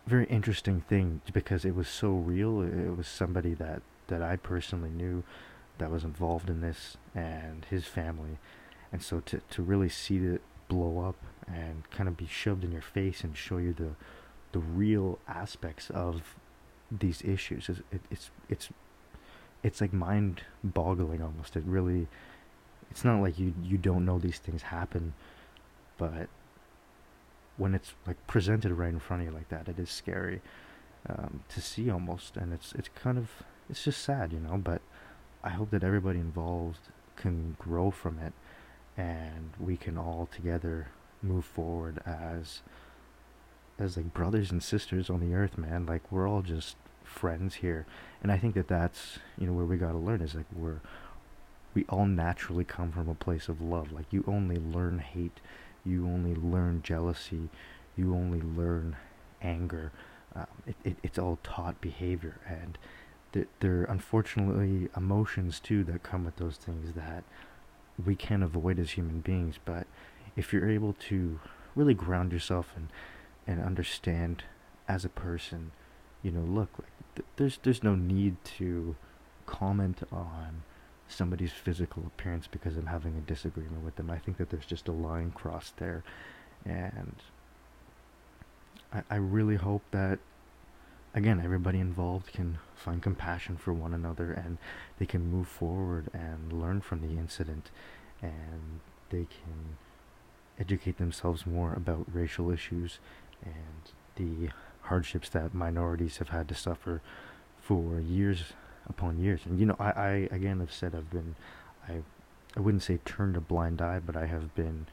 very 0.07 0.27
interesting 0.27 0.81
thing 0.81 1.21
because 1.33 1.65
it 1.65 1.75
was 1.75 1.89
so 1.89 2.11
real. 2.11 2.61
It 2.63 2.97
was 2.97 3.09
somebody 3.09 3.55
that, 3.55 3.83
that 4.09 4.23
I 4.23 4.37
personally 4.37 4.91
knew 4.91 5.25
that 5.79 5.91
was 5.91 6.05
involved 6.05 6.49
in 6.49 6.61
this 6.61 6.97
and 7.15 7.65
his 7.71 7.85
family. 7.85 8.39
And 8.93 9.03
so 9.03 9.21
to, 9.21 9.41
to 9.51 9.63
really 9.63 9.89
see 9.89 10.19
it 10.19 10.43
blow 10.69 11.07
up 11.07 11.17
and 11.47 11.89
kind 11.91 12.09
of 12.09 12.17
be 12.17 12.27
shoved 12.27 12.65
in 12.65 12.73
your 12.73 12.83
face 12.83 13.23
and 13.23 13.37
show 13.37 13.59
you 13.59 13.73
the, 13.73 13.91
the 14.53 14.59
real 14.59 15.19
aspects 15.29 15.91
of 15.91 16.37
these 16.91 17.23
issues, 17.23 17.69
is 17.69 17.81
it, 17.91 18.01
it's, 18.11 18.31
it's, 18.49 18.69
it's 19.63 19.81
like 19.81 19.93
mind 19.93 20.43
boggling 20.63 21.21
almost. 21.23 21.57
It 21.57 21.65
really, 21.67 22.07
it's 22.91 23.05
not 23.05 23.21
like 23.21 23.39
you 23.39 23.53
you 23.63 23.79
don't 23.79 24.05
know 24.05 24.19
these 24.19 24.39
things 24.39 24.63
happen, 24.63 25.15
but 25.99 26.29
when 27.57 27.75
it's 27.75 27.95
like 28.07 28.25
presented 28.27 28.73
right 28.73 28.93
in 28.93 28.99
front 28.99 29.23
of 29.23 29.29
you 29.29 29.35
like 29.35 29.49
that, 29.49 29.69
it 29.69 29.79
is 29.79 29.91
scary 29.91 30.41
um, 31.09 31.43
to 31.49 31.61
see 31.61 31.91
almost, 31.91 32.37
and 32.37 32.53
it's 32.53 32.73
it's 32.73 32.89
kind 32.95 33.19
of 33.19 33.31
it's 33.71 33.85
just 33.85 34.03
sad, 34.03 34.33
you 34.33 34.41
know. 34.41 34.57
But 34.57 34.83
I 35.43 35.51
hope 35.51 35.71
that 35.71 35.85
everybody 35.85 36.19
involved 36.19 36.89
can 37.17 37.57
grow 37.59 37.91
from 37.91 38.19
it, 38.19 38.33
and 38.97 39.53
we 39.59 39.77
can 39.77 39.97
all 39.97 40.29
together 40.31 40.89
move 41.23 41.45
forward 41.45 42.01
as 42.05 42.63
as 43.79 43.97
like 43.97 44.13
brothers 44.15 44.51
and 44.51 44.63
sisters 44.63 45.11
on 45.11 45.21
the 45.21 45.35
earth, 45.35 45.59
man. 45.59 45.87
Like 45.87 46.11
we're 46.11 46.29
all 46.29 46.43
just 46.43 46.77
friends 47.05 47.57
here, 47.57 47.87
and 48.23 48.33
I 48.33 48.39
think 48.39 48.55
that 48.55 48.69
that's 48.69 49.19
you 49.39 49.47
know 49.47 49.53
where 49.53 49.65
we 49.65 49.77
got 49.77 49.93
to 49.93 49.99
learn 49.99 50.21
is 50.21 50.35
like 50.35 50.47
we're 50.53 50.81
we 51.75 51.85
all 51.89 52.07
naturally 52.07 52.65
come 52.65 52.91
from 52.91 53.09
a 53.09 53.15
place 53.15 53.49
of 53.49 53.61
love. 53.61 53.93
Like 53.93 54.07
you 54.11 54.25
only 54.27 54.57
learn 54.57 54.99
hate, 54.99 55.41
you 55.87 56.07
only 56.07 56.35
learn 56.35 56.83
jealousy, 56.83 57.49
you 57.97 58.15
only 58.15 58.41
learn 58.41 58.97
anger. 59.43 59.93
Um, 60.35 60.47
it, 60.67 60.77
it, 60.85 60.97
it's 61.03 61.19
all 61.19 61.39
taught 61.43 61.81
behavior, 61.81 62.41
and 62.47 62.77
th- 63.33 63.49
there 63.61 63.81
are 63.81 63.85
unfortunately 63.85 64.89
emotions 64.97 65.61
too 65.61 65.85
that 65.85 66.03
come 66.03 66.25
with 66.25 66.37
those 66.37 66.57
things 66.57 66.95
that 66.95 67.25
we 68.05 68.15
can't 68.15 68.43
avoid 68.43 68.79
as 68.79 68.93
human 68.93 69.21
beings. 69.21 69.59
But 69.65 69.87
if 70.37 70.53
you're 70.53 70.69
able 70.69 70.95
to 71.09 71.41
really 71.75 71.95
ground 71.95 72.33
yourself 72.33 72.73
and 72.77 72.89
and 73.47 73.65
understand 73.65 74.43
as 74.89 75.05
a 75.05 75.09
person, 75.09 75.71
you 76.23 76.31
know, 76.31 76.41
look, 76.41 76.71
like 76.79 77.15
th- 77.15 77.27
there's 77.37 77.59
there's 77.63 77.83
no 77.83 77.95
need 77.95 78.37
to 78.59 78.97
comment 79.47 80.03
on 80.13 80.63
somebody's 81.09 81.53
physical 81.53 82.05
appearance 82.07 82.47
because 82.47 82.77
I'm 82.77 82.87
having 82.87 83.17
a 83.17 83.21
disagreement 83.21 83.85
with 83.85 83.97
them. 83.97 84.11
I 84.11 84.19
think 84.19 84.37
that 84.39 84.51
there's 84.51 84.67
just 84.67 84.89
a 84.89 84.93
line 84.93 85.33
crossed 85.33 85.77
there, 85.79 86.03
and 86.65 87.17
I, 88.93 89.03
I 89.11 89.17
really 89.17 89.57
hope 89.57 89.83
that 89.91 90.19
again 91.15 91.41
everybody 91.43 91.81
involved 91.81 92.33
can 92.33 92.59
find 92.75 93.03
compassion 93.03 93.57
for 93.57 93.73
one 93.73 93.95
another 93.95 94.33
and 94.33 94.59
they 94.99 95.07
can 95.07 95.31
move 95.31 95.49
forward 95.49 96.11
and 96.13 96.53
learn 96.53 96.81
from 96.81 97.01
the 97.01 97.19
incident 97.19 97.71
and 98.21 98.81
they 99.11 99.25
can 99.25 99.79
educate 100.59 100.99
themselves 100.99 101.47
more 101.47 101.73
about 101.73 102.07
racial 102.13 102.51
issues 102.51 102.99
and 103.43 103.93
the 104.17 104.51
hardships 104.83 105.29
that 105.31 105.55
minorities 105.55 106.19
have 106.19 106.29
had 106.29 106.49
to 106.49 106.55
suffer 106.55 107.01
for 107.61 107.99
years 107.99 108.53
upon 108.89 109.19
years. 109.19 109.41
And 109.45 109.59
you 109.59 109.67
know, 109.67 109.77
I, 109.79 109.91
I 109.91 110.11
again 110.31 110.61
have 110.61 110.73
said 110.73 110.95
I've 110.95 111.11
been, 111.11 111.37
I, 111.89 112.03
I 112.57 112.61
wouldn't 112.61 112.83
say 112.83 112.99
turned 113.05 113.37
a 113.37 113.41
blind 113.41 113.83
eye, 113.83 114.01
but 114.05 114.17
I 114.17 114.27
have 114.27 114.55
been 114.55 114.87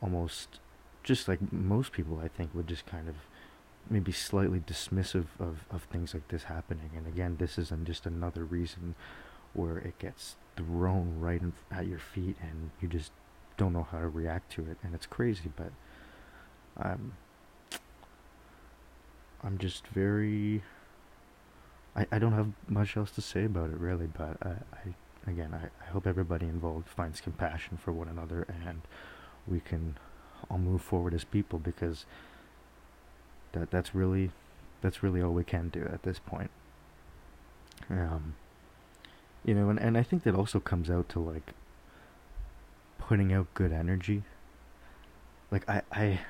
almost 0.00 0.60
just 1.02 1.28
like 1.28 1.52
most 1.52 1.92
people. 1.92 2.20
I 2.22 2.28
think 2.28 2.54
would 2.54 2.66
just 2.68 2.86
kind 2.86 3.08
of 3.08 3.16
maybe 3.90 4.12
slightly 4.12 4.60
dismissive 4.60 5.26
of 5.40 5.64
of 5.70 5.84
things 5.84 6.14
like 6.14 6.28
this 6.28 6.44
happening. 6.44 6.90
And 6.96 7.06
again, 7.06 7.36
this 7.38 7.58
is 7.58 7.72
just 7.84 8.06
another 8.06 8.44
reason 8.44 8.94
where 9.54 9.78
it 9.78 9.98
gets 9.98 10.36
thrown 10.56 11.20
right 11.20 11.40
in, 11.40 11.52
at 11.70 11.86
your 11.86 11.98
feet, 11.98 12.36
and 12.40 12.70
you 12.80 12.88
just 12.88 13.12
don't 13.56 13.72
know 13.72 13.86
how 13.90 14.00
to 14.00 14.08
react 14.08 14.52
to 14.52 14.62
it, 14.62 14.78
and 14.82 14.94
it's 14.94 15.06
crazy. 15.06 15.50
But 15.56 15.72
I'm 16.76 17.14
I'm 19.42 19.58
just 19.58 19.86
very 19.88 20.62
I, 21.94 22.06
I 22.10 22.18
don't 22.18 22.32
have 22.32 22.52
much 22.68 22.96
else 22.96 23.10
to 23.12 23.20
say 23.20 23.44
about 23.44 23.70
it 23.70 23.78
really, 23.78 24.06
but 24.06 24.36
I, 24.42 24.50
I 24.72 25.30
again 25.30 25.54
I, 25.54 25.66
I 25.84 25.90
hope 25.90 26.06
everybody 26.06 26.46
involved 26.46 26.88
finds 26.88 27.20
compassion 27.20 27.76
for 27.76 27.92
one 27.92 28.08
another 28.08 28.46
and 28.66 28.82
we 29.46 29.60
can 29.60 29.96
all 30.50 30.58
move 30.58 30.82
forward 30.82 31.14
as 31.14 31.24
people 31.24 31.58
because 31.58 32.06
that 33.52 33.70
that's 33.70 33.94
really 33.94 34.30
that's 34.80 35.02
really 35.02 35.22
all 35.22 35.32
we 35.32 35.44
can 35.44 35.68
do 35.68 35.88
at 35.92 36.02
this 36.02 36.18
point. 36.18 36.50
Um 37.90 38.34
you 39.44 39.54
know, 39.54 39.70
and, 39.70 39.78
and 39.78 39.98
I 39.98 40.02
think 40.04 40.22
that 40.22 40.34
also 40.34 40.60
comes 40.60 40.88
out 40.88 41.08
to 41.10 41.20
like 41.20 41.52
putting 42.98 43.32
out 43.32 43.52
good 43.54 43.72
energy. 43.72 44.22
Like 45.50 45.68
I 45.68 45.82
I 45.92 46.20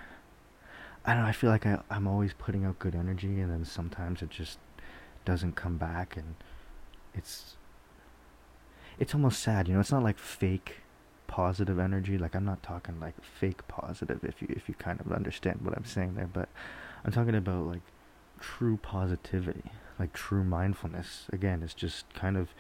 I 1.05 1.15
don't 1.15 1.23
know, 1.23 1.29
I 1.29 1.33
feel 1.33 1.51
like 1.51 1.67
I, 1.67 1.81
I'm 1.91 2.07
always 2.07 2.33
putting 2.33 2.65
out 2.65 2.79
good 2.79 2.95
energy 2.95 3.41
and 3.41 3.51
then 3.51 3.65
sometimes 3.65 4.23
it 4.23 4.31
just 4.31 4.59
doesn't 5.25 5.55
come 5.55 5.77
back 5.77 6.17
and 6.17 6.35
it's 7.15 7.57
it's 8.99 9.15
almost 9.15 9.43
sad 9.43 9.69
you 9.69 9.75
know 9.75 9.81
it's 9.81 9.93
not 9.93 10.03
like 10.03 10.19
fake 10.19 10.77
positive 11.27 11.79
energy 11.79 12.19
like 12.19 12.35
i'm 12.35 12.45
not 12.45 12.63
talking 12.63 12.99
like 13.01 13.15
fake 13.23 13.67
positive 13.69 14.23
if 14.23 14.43
you 14.43 14.49
if 14.51 14.69
you 14.69 14.75
kind 14.75 15.01
of 15.01 15.13
understand 15.13 15.61
what 15.63 15.77
i'm 15.77 15.85
saying 15.85 16.15
there 16.15 16.29
but 16.31 16.49
i'm 17.05 17.13
talking 17.13 17.35
about 17.35 17.67
like 17.67 17.83
true 18.41 18.77
positivity 18.77 19.71
like 19.99 20.13
true 20.13 20.45
mindfulness 20.45 21.27
again 21.33 21.63
it's 21.63 21.75
just 21.75 22.13
kind 22.13 22.37
of 22.37 22.51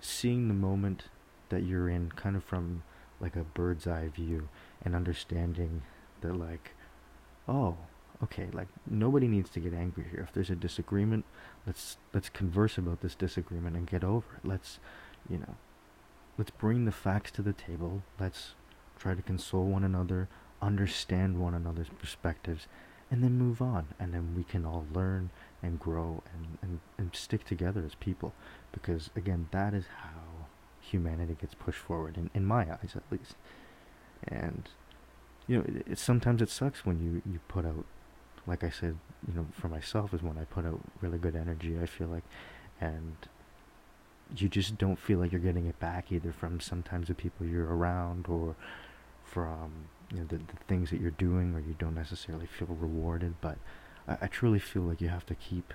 seeing 0.00 0.48
the 0.48 0.54
moment 0.54 1.04
that 1.50 1.62
you're 1.62 1.88
in 1.88 2.10
kind 2.12 2.34
of 2.34 2.42
from 2.42 2.82
like 3.20 3.36
a 3.36 3.44
bird's 3.44 3.86
eye 3.86 4.08
view 4.08 4.48
and 4.82 4.96
understanding 4.96 5.82
that 6.22 6.34
like 6.34 6.72
oh 7.46 7.76
okay, 8.22 8.48
like 8.52 8.68
nobody 8.88 9.26
needs 9.26 9.50
to 9.50 9.60
get 9.60 9.72
angry 9.72 10.04
here. 10.10 10.20
If 10.20 10.32
there's 10.32 10.50
a 10.50 10.54
disagreement, 10.54 11.24
let's 11.66 11.98
let's 12.12 12.28
converse 12.28 12.78
about 12.78 13.00
this 13.00 13.14
disagreement 13.14 13.76
and 13.76 13.86
get 13.86 14.04
over 14.04 14.26
it. 14.36 14.46
Let's, 14.46 14.78
you 15.28 15.38
know, 15.38 15.56
let's 16.38 16.50
bring 16.50 16.84
the 16.84 16.92
facts 16.92 17.30
to 17.32 17.42
the 17.42 17.52
table. 17.52 18.02
Let's 18.18 18.54
try 18.98 19.14
to 19.14 19.22
console 19.22 19.64
one 19.64 19.84
another, 19.84 20.28
understand 20.60 21.38
one 21.38 21.54
another's 21.54 21.88
perspectives, 21.98 22.66
and 23.10 23.22
then 23.22 23.38
move 23.38 23.60
on. 23.62 23.88
And 23.98 24.12
then 24.12 24.34
we 24.36 24.44
can 24.44 24.64
all 24.64 24.86
learn 24.92 25.30
and 25.62 25.78
grow 25.78 26.22
and, 26.34 26.58
and, 26.62 26.80
and 26.98 27.14
stick 27.14 27.44
together 27.44 27.82
as 27.84 27.94
people. 27.94 28.32
Because 28.72 29.10
again, 29.16 29.48
that 29.50 29.74
is 29.74 29.84
how 30.02 30.46
humanity 30.80 31.36
gets 31.40 31.54
pushed 31.54 31.78
forward, 31.78 32.16
in, 32.16 32.30
in 32.34 32.44
my 32.44 32.62
eyes 32.62 32.94
at 32.96 33.02
least. 33.10 33.34
And 34.26 34.68
you 35.46 35.58
know, 35.58 35.64
it, 35.66 35.92
it, 35.92 35.98
sometimes 35.98 36.42
it 36.42 36.50
sucks 36.50 36.84
when 36.84 37.00
you, 37.00 37.22
you 37.30 37.40
put 37.48 37.64
out 37.64 37.84
like 38.46 38.64
I 38.64 38.70
said, 38.70 38.96
you 39.28 39.34
know, 39.34 39.46
for 39.52 39.68
myself 39.68 40.14
is 40.14 40.22
when 40.22 40.38
I 40.38 40.44
put 40.44 40.64
out 40.64 40.80
really 41.00 41.18
good 41.18 41.36
energy, 41.36 41.78
I 41.80 41.86
feel 41.86 42.08
like, 42.08 42.24
and 42.80 43.16
you 44.36 44.48
just 44.48 44.78
don't 44.78 44.98
feel 44.98 45.18
like 45.18 45.32
you're 45.32 45.40
getting 45.40 45.66
it 45.66 45.78
back 45.80 46.12
either 46.12 46.32
from 46.32 46.60
sometimes 46.60 47.08
the 47.08 47.14
people 47.14 47.46
you're 47.46 47.74
around 47.74 48.26
or 48.28 48.54
from 49.24 49.70
you 50.12 50.20
know 50.20 50.26
the, 50.28 50.36
the 50.36 50.64
things 50.68 50.90
that 50.90 51.00
you're 51.00 51.10
doing 51.10 51.54
or 51.54 51.60
you 51.60 51.74
don't 51.78 51.94
necessarily 51.94 52.46
feel 52.46 52.68
rewarded 52.68 53.34
but 53.40 53.58
I, 54.06 54.18
I 54.22 54.26
truly 54.26 54.58
feel 54.58 54.82
like 54.82 55.00
you 55.00 55.08
have 55.08 55.26
to 55.26 55.34
keep 55.34 55.72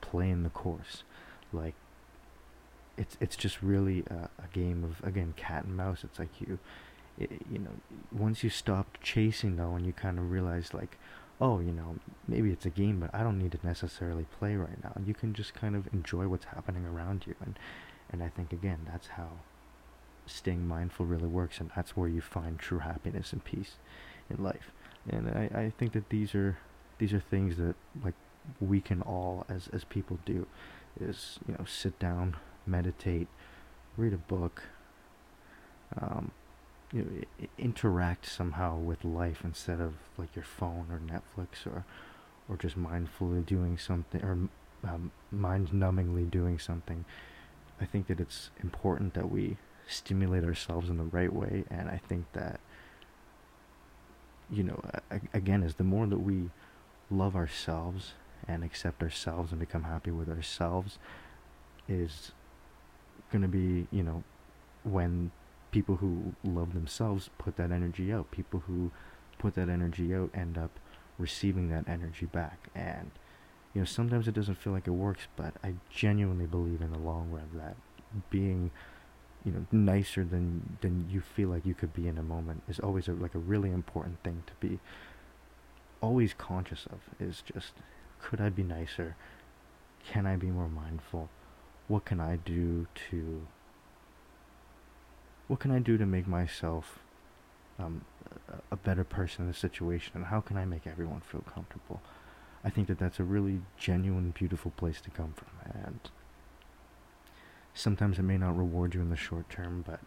playing 0.00 0.42
the 0.42 0.50
course. 0.50 1.04
Like 1.52 1.74
it's 2.98 3.16
it's 3.20 3.36
just 3.36 3.62
really 3.62 4.04
a, 4.10 4.28
a 4.42 4.48
game 4.52 4.84
of 4.84 5.06
again 5.06 5.32
cat 5.36 5.64
and 5.64 5.76
mouse. 5.76 6.04
It's 6.04 6.18
like 6.18 6.40
you 6.40 6.58
it, 7.18 7.30
you 7.50 7.58
know 7.58 7.70
once 8.10 8.42
you 8.42 8.50
stop 8.50 8.98
chasing 9.02 9.56
though 9.56 9.74
and 9.74 9.86
you 9.86 9.92
kind 9.92 10.18
of 10.18 10.30
realize 10.30 10.74
like 10.74 10.98
oh, 11.42 11.58
you 11.58 11.72
know, 11.72 11.96
maybe 12.28 12.50
it's 12.50 12.64
a 12.64 12.70
game, 12.70 13.00
but 13.00 13.10
I 13.12 13.24
don't 13.24 13.36
need 13.36 13.50
to 13.52 13.58
necessarily 13.64 14.26
play 14.38 14.54
right 14.54 14.82
now. 14.82 14.92
You 15.04 15.12
can 15.12 15.34
just 15.34 15.54
kind 15.54 15.74
of 15.74 15.92
enjoy 15.92 16.28
what's 16.28 16.44
happening 16.46 16.86
around 16.86 17.24
you, 17.26 17.34
and 17.44 17.58
and 18.10 18.22
I 18.22 18.28
think 18.28 18.52
again 18.52 18.86
that's 18.90 19.08
how 19.08 19.28
staying 20.24 20.66
mindful 20.68 21.04
really 21.04 21.26
works, 21.26 21.58
and 21.58 21.70
that's 21.74 21.96
where 21.96 22.08
you 22.08 22.20
find 22.20 22.58
true 22.58 22.78
happiness 22.78 23.32
and 23.32 23.44
peace 23.44 23.72
in 24.30 24.42
life. 24.42 24.70
And 25.10 25.28
I, 25.28 25.50
I 25.62 25.72
think 25.76 25.92
that 25.94 26.10
these 26.10 26.32
are 26.36 26.58
these 26.98 27.12
are 27.12 27.20
things 27.20 27.56
that 27.56 27.74
like 28.04 28.14
we 28.60 28.80
can 28.80 29.02
all 29.02 29.44
as 29.48 29.68
as 29.72 29.82
people 29.82 30.20
do 30.24 30.46
is 31.00 31.40
you 31.48 31.54
know 31.58 31.64
sit 31.64 31.98
down, 31.98 32.36
meditate, 32.66 33.26
read 33.96 34.12
a 34.12 34.16
book. 34.16 34.62
Um, 36.00 36.30
you 36.92 37.02
know, 37.02 37.46
interact 37.58 38.26
somehow 38.26 38.76
with 38.76 39.04
life 39.04 39.40
instead 39.44 39.80
of 39.80 39.94
like 40.18 40.34
your 40.36 40.44
phone 40.44 40.86
or 40.90 41.00
Netflix 41.00 41.66
or 41.66 41.84
or 42.48 42.56
just 42.56 42.76
mindfully 42.76 43.44
doing 43.46 43.78
something 43.78 44.22
or 44.22 44.32
um, 44.84 45.12
mind-numbingly 45.30 46.28
doing 46.28 46.58
something. 46.58 47.04
I 47.80 47.84
think 47.84 48.08
that 48.08 48.20
it's 48.20 48.50
important 48.62 49.14
that 49.14 49.30
we 49.30 49.56
stimulate 49.86 50.44
ourselves 50.44 50.90
in 50.90 50.98
the 50.98 51.04
right 51.04 51.32
way, 51.32 51.64
and 51.70 51.88
I 51.88 52.00
think 52.08 52.26
that 52.32 52.60
you 54.50 54.62
know, 54.62 54.82
again, 55.32 55.62
is 55.62 55.76
the 55.76 55.84
more 55.84 56.06
that 56.06 56.18
we 56.18 56.50
love 57.10 57.34
ourselves 57.34 58.12
and 58.46 58.62
accept 58.62 59.02
ourselves 59.02 59.50
and 59.50 59.58
become 59.58 59.84
happy 59.84 60.10
with 60.10 60.28
ourselves, 60.28 60.98
is 61.88 62.32
going 63.30 63.42
to 63.42 63.48
be 63.48 63.86
you 63.90 64.02
know 64.02 64.22
when 64.84 65.30
people 65.72 65.96
who 65.96 66.34
love 66.44 66.74
themselves 66.74 67.30
put 67.38 67.56
that 67.56 67.72
energy 67.72 68.12
out. 68.12 68.30
People 68.30 68.62
who 68.68 68.92
put 69.38 69.54
that 69.54 69.68
energy 69.68 70.14
out 70.14 70.30
end 70.32 70.56
up 70.56 70.78
receiving 71.18 71.68
that 71.70 71.88
energy 71.88 72.26
back. 72.26 72.68
And, 72.74 73.10
you 73.74 73.80
know, 73.80 73.84
sometimes 73.84 74.28
it 74.28 74.34
doesn't 74.34 74.58
feel 74.58 74.72
like 74.72 74.86
it 74.86 74.92
works, 74.92 75.26
but 75.34 75.54
I 75.64 75.74
genuinely 75.90 76.46
believe 76.46 76.80
in 76.80 76.92
the 76.92 76.98
long 76.98 77.30
run 77.30 77.48
that 77.56 77.76
being, 78.30 78.70
you 79.44 79.52
know, 79.52 79.66
nicer 79.72 80.24
than, 80.24 80.78
than 80.82 81.08
you 81.10 81.20
feel 81.20 81.48
like 81.48 81.66
you 81.66 81.74
could 81.74 81.94
be 81.94 82.06
in 82.06 82.18
a 82.18 82.22
moment 82.22 82.62
is 82.68 82.78
always 82.78 83.08
a, 83.08 83.12
like 83.12 83.34
a 83.34 83.38
really 83.38 83.70
important 83.70 84.22
thing 84.22 84.44
to 84.46 84.52
be 84.66 84.78
always 86.02 86.34
conscious 86.34 86.86
of 86.86 87.00
is 87.18 87.42
just, 87.42 87.72
could 88.20 88.40
I 88.40 88.50
be 88.50 88.62
nicer? 88.62 89.16
Can 90.04 90.26
I 90.26 90.36
be 90.36 90.48
more 90.48 90.68
mindful? 90.68 91.30
What 91.88 92.04
can 92.04 92.20
I 92.20 92.36
do 92.36 92.86
to 93.10 93.46
what 95.48 95.60
can 95.60 95.70
I 95.70 95.78
do 95.78 95.98
to 95.98 96.06
make 96.06 96.26
myself 96.26 97.00
um, 97.78 98.04
a 98.70 98.76
better 98.76 99.04
person 99.04 99.42
in 99.42 99.48
the 99.48 99.56
situation, 99.56 100.12
and 100.14 100.26
how 100.26 100.40
can 100.40 100.56
I 100.56 100.64
make 100.64 100.86
everyone 100.86 101.20
feel 101.20 101.42
comfortable? 101.42 102.00
I 102.64 102.70
think 102.70 102.88
that 102.88 102.98
that's 102.98 103.18
a 103.18 103.24
really 103.24 103.60
genuine, 103.76 104.30
beautiful 104.30 104.70
place 104.76 105.00
to 105.02 105.10
come 105.10 105.34
from, 105.34 105.82
and 105.84 106.00
sometimes 107.74 108.18
it 108.18 108.22
may 108.22 108.38
not 108.38 108.56
reward 108.56 108.94
you 108.94 109.00
in 109.00 109.10
the 109.10 109.16
short 109.16 109.48
term, 109.50 109.84
but 109.86 110.00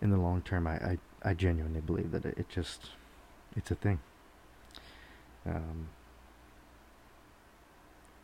in 0.00 0.10
the 0.10 0.16
long 0.16 0.42
term, 0.42 0.66
I, 0.66 0.74
I, 0.74 0.98
I 1.22 1.34
genuinely 1.34 1.80
believe 1.80 2.10
that 2.12 2.24
it, 2.24 2.38
it 2.38 2.48
just, 2.48 2.90
it's 3.56 3.70
a 3.70 3.74
thing. 3.74 3.98
Um, 5.46 5.88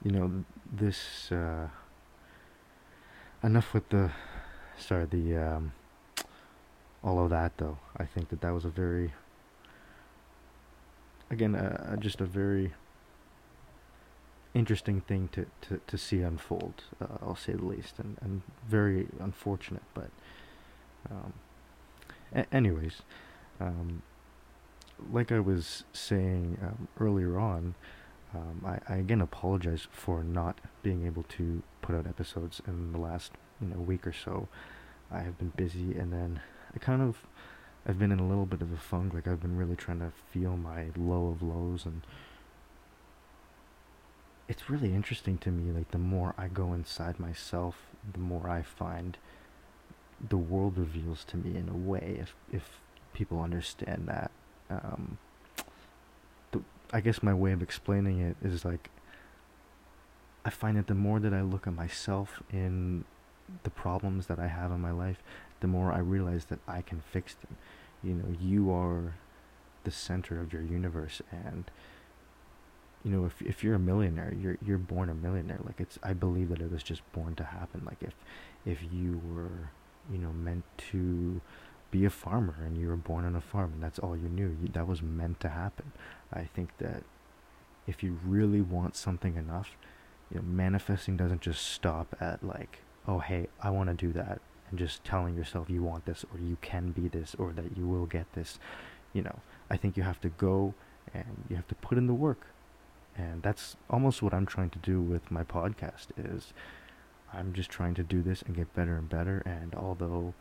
you 0.04 0.10
know, 0.10 0.44
this, 0.70 1.32
uh, 1.32 1.68
enough 3.42 3.72
with 3.72 3.88
the, 3.88 4.10
sorry, 4.78 5.06
the, 5.06 5.36
um, 5.36 5.72
all 7.04 7.22
of 7.22 7.30
that 7.30 7.52
though 7.58 7.78
i 7.96 8.04
think 8.04 8.28
that 8.30 8.40
that 8.40 8.52
was 8.52 8.64
a 8.64 8.70
very 8.70 9.12
again 11.30 11.54
uh, 11.54 11.96
just 11.96 12.20
a 12.20 12.24
very 12.24 12.72
interesting 14.54 15.00
thing 15.00 15.28
to, 15.32 15.46
to, 15.62 15.80
to 15.86 15.98
see 15.98 16.20
unfold, 16.20 16.84
uh, 17.00 17.18
I'll 17.22 17.34
say 17.36 17.54
the 17.54 17.64
least, 17.64 17.98
and, 17.98 18.16
and 18.20 18.42
very 18.68 19.08
unfortunate, 19.18 19.82
but 19.94 20.10
um, 21.10 21.32
a- 22.34 22.54
anyways, 22.54 23.02
um, 23.60 24.02
like 25.12 25.32
I 25.32 25.40
was 25.40 25.84
saying 25.92 26.58
um, 26.62 26.88
earlier 27.00 27.38
on, 27.38 27.74
um, 28.32 28.64
I, 28.64 28.94
I 28.94 28.96
again 28.98 29.20
apologize 29.20 29.86
for 29.90 30.22
not 30.22 30.60
being 30.82 31.04
able 31.06 31.24
to 31.24 31.62
put 31.82 31.94
out 31.94 32.06
episodes 32.06 32.60
in 32.66 32.92
the 32.92 32.98
last 32.98 33.32
you 33.60 33.68
know 33.68 33.76
week 33.76 34.06
or 34.06 34.12
so. 34.12 34.48
I 35.10 35.20
have 35.20 35.38
been 35.38 35.52
busy, 35.56 35.96
and 35.98 36.12
then 36.12 36.40
I 36.74 36.78
kind 36.78 37.02
of 37.02 37.26
I've 37.86 37.98
been 37.98 38.12
in 38.12 38.18
a 38.18 38.26
little 38.26 38.46
bit 38.46 38.62
of 38.62 38.72
a 38.72 38.76
funk. 38.76 39.14
Like 39.14 39.26
I've 39.26 39.40
been 39.40 39.56
really 39.56 39.76
trying 39.76 40.00
to 40.00 40.12
feel 40.32 40.56
my 40.56 40.86
low 40.96 41.28
of 41.28 41.42
lows, 41.42 41.84
and 41.84 42.02
it's 44.48 44.70
really 44.70 44.94
interesting 44.94 45.38
to 45.38 45.50
me. 45.50 45.72
Like 45.72 45.90
the 45.90 45.98
more 45.98 46.34
I 46.38 46.48
go 46.48 46.72
inside 46.72 47.20
myself, 47.20 47.76
the 48.12 48.20
more 48.20 48.48
I 48.48 48.62
find 48.62 49.16
the 50.26 50.36
world 50.36 50.78
reveals 50.78 51.24
to 51.24 51.36
me 51.36 51.56
in 51.56 51.68
a 51.68 51.76
way. 51.76 52.18
If 52.20 52.34
if 52.52 52.80
people 53.12 53.40
understand 53.40 54.06
that. 54.08 54.30
Um, 54.70 55.18
I 56.92 57.00
guess 57.00 57.24
my 57.24 57.34
way 57.34 57.50
of 57.50 57.60
explaining 57.60 58.20
it 58.20 58.36
is 58.40 58.64
like 58.64 58.88
I 60.44 60.50
find 60.50 60.76
that 60.76 60.86
the 60.86 60.94
more 60.94 61.18
that 61.18 61.34
I 61.34 61.40
look 61.40 61.66
at 61.66 61.74
myself 61.74 62.40
in 62.52 63.04
the 63.64 63.70
problems 63.70 64.26
that 64.28 64.38
I 64.38 64.46
have 64.46 64.70
in 64.70 64.80
my 64.80 64.92
life, 64.92 65.22
the 65.64 65.68
more 65.68 65.92
I 65.92 65.98
realize 65.98 66.44
that 66.46 66.58
I 66.68 66.82
can 66.82 67.00
fix 67.00 67.34
them. 67.34 67.56
You 68.02 68.14
know, 68.14 68.36
you 68.38 68.70
are 68.70 69.14
the 69.84 69.90
center 69.90 70.40
of 70.40 70.52
your 70.52 70.62
universe 70.62 71.22
and 71.30 71.70
you 73.04 73.10
know, 73.10 73.26
if 73.26 73.40
if 73.42 73.62
you're 73.62 73.74
a 73.74 73.78
millionaire, 73.78 74.32
you're 74.32 74.56
you're 74.64 74.78
born 74.78 75.10
a 75.10 75.14
millionaire. 75.14 75.60
Like 75.64 75.78
it's 75.80 75.98
I 76.02 76.14
believe 76.14 76.48
that 76.48 76.60
it 76.60 76.72
was 76.72 76.82
just 76.82 77.00
born 77.12 77.34
to 77.36 77.44
happen. 77.44 77.82
Like 77.84 78.02
if 78.02 78.14
if 78.64 78.82
you 78.92 79.20
were, 79.24 79.70
you 80.10 80.18
know, 80.18 80.32
meant 80.32 80.64
to 80.90 81.40
be 81.90 82.04
a 82.04 82.10
farmer 82.10 82.56
and 82.64 82.78
you 82.78 82.88
were 82.88 82.96
born 82.96 83.24
on 83.24 83.36
a 83.36 83.40
farm 83.40 83.74
and 83.74 83.82
that's 83.82 83.98
all 83.98 84.16
you 84.16 84.28
knew, 84.28 84.56
you, 84.60 84.68
that 84.72 84.86
was 84.86 85.02
meant 85.02 85.38
to 85.40 85.48
happen. 85.48 85.92
I 86.32 86.44
think 86.44 86.76
that 86.78 87.04
if 87.86 88.02
you 88.02 88.18
really 88.26 88.62
want 88.62 88.96
something 88.96 89.36
enough, 89.36 89.76
you 90.30 90.38
know, 90.40 90.42
manifesting 90.42 91.16
doesn't 91.16 91.42
just 91.42 91.62
stop 91.62 92.16
at 92.20 92.42
like, 92.42 92.80
oh 93.06 93.18
hey, 93.18 93.48
I 93.62 93.70
want 93.70 93.90
to 93.90 93.94
do 93.94 94.12
that, 94.14 94.40
and 94.70 94.78
just 94.78 95.04
telling 95.04 95.36
yourself 95.36 95.70
you 95.70 95.82
want 95.82 96.06
this 96.06 96.24
or 96.32 96.40
you 96.40 96.56
can 96.60 96.90
be 96.90 97.08
this 97.08 97.34
or 97.38 97.52
that 97.52 97.76
you 97.76 97.86
will 97.86 98.06
get 98.06 98.32
this. 98.34 98.58
You 99.12 99.22
know, 99.22 99.40
I 99.70 99.76
think 99.76 99.96
you 99.96 100.02
have 100.02 100.20
to 100.22 100.28
go 100.28 100.74
and 101.12 101.44
you 101.48 101.56
have 101.56 101.68
to 101.68 101.74
put 101.76 101.98
in 101.98 102.06
the 102.06 102.14
work, 102.14 102.46
and 103.16 103.42
that's 103.42 103.76
almost 103.88 104.22
what 104.22 104.34
I'm 104.34 104.46
trying 104.46 104.70
to 104.70 104.78
do 104.78 105.00
with 105.00 105.30
my 105.30 105.44
podcast. 105.44 106.08
Is 106.16 106.52
I'm 107.32 107.52
just 107.52 107.70
trying 107.70 107.94
to 107.94 108.02
do 108.02 108.22
this 108.22 108.42
and 108.42 108.54
get 108.54 108.74
better 108.74 108.96
and 108.96 109.08
better. 109.08 109.42
And 109.44 109.74
although, 109.74 110.34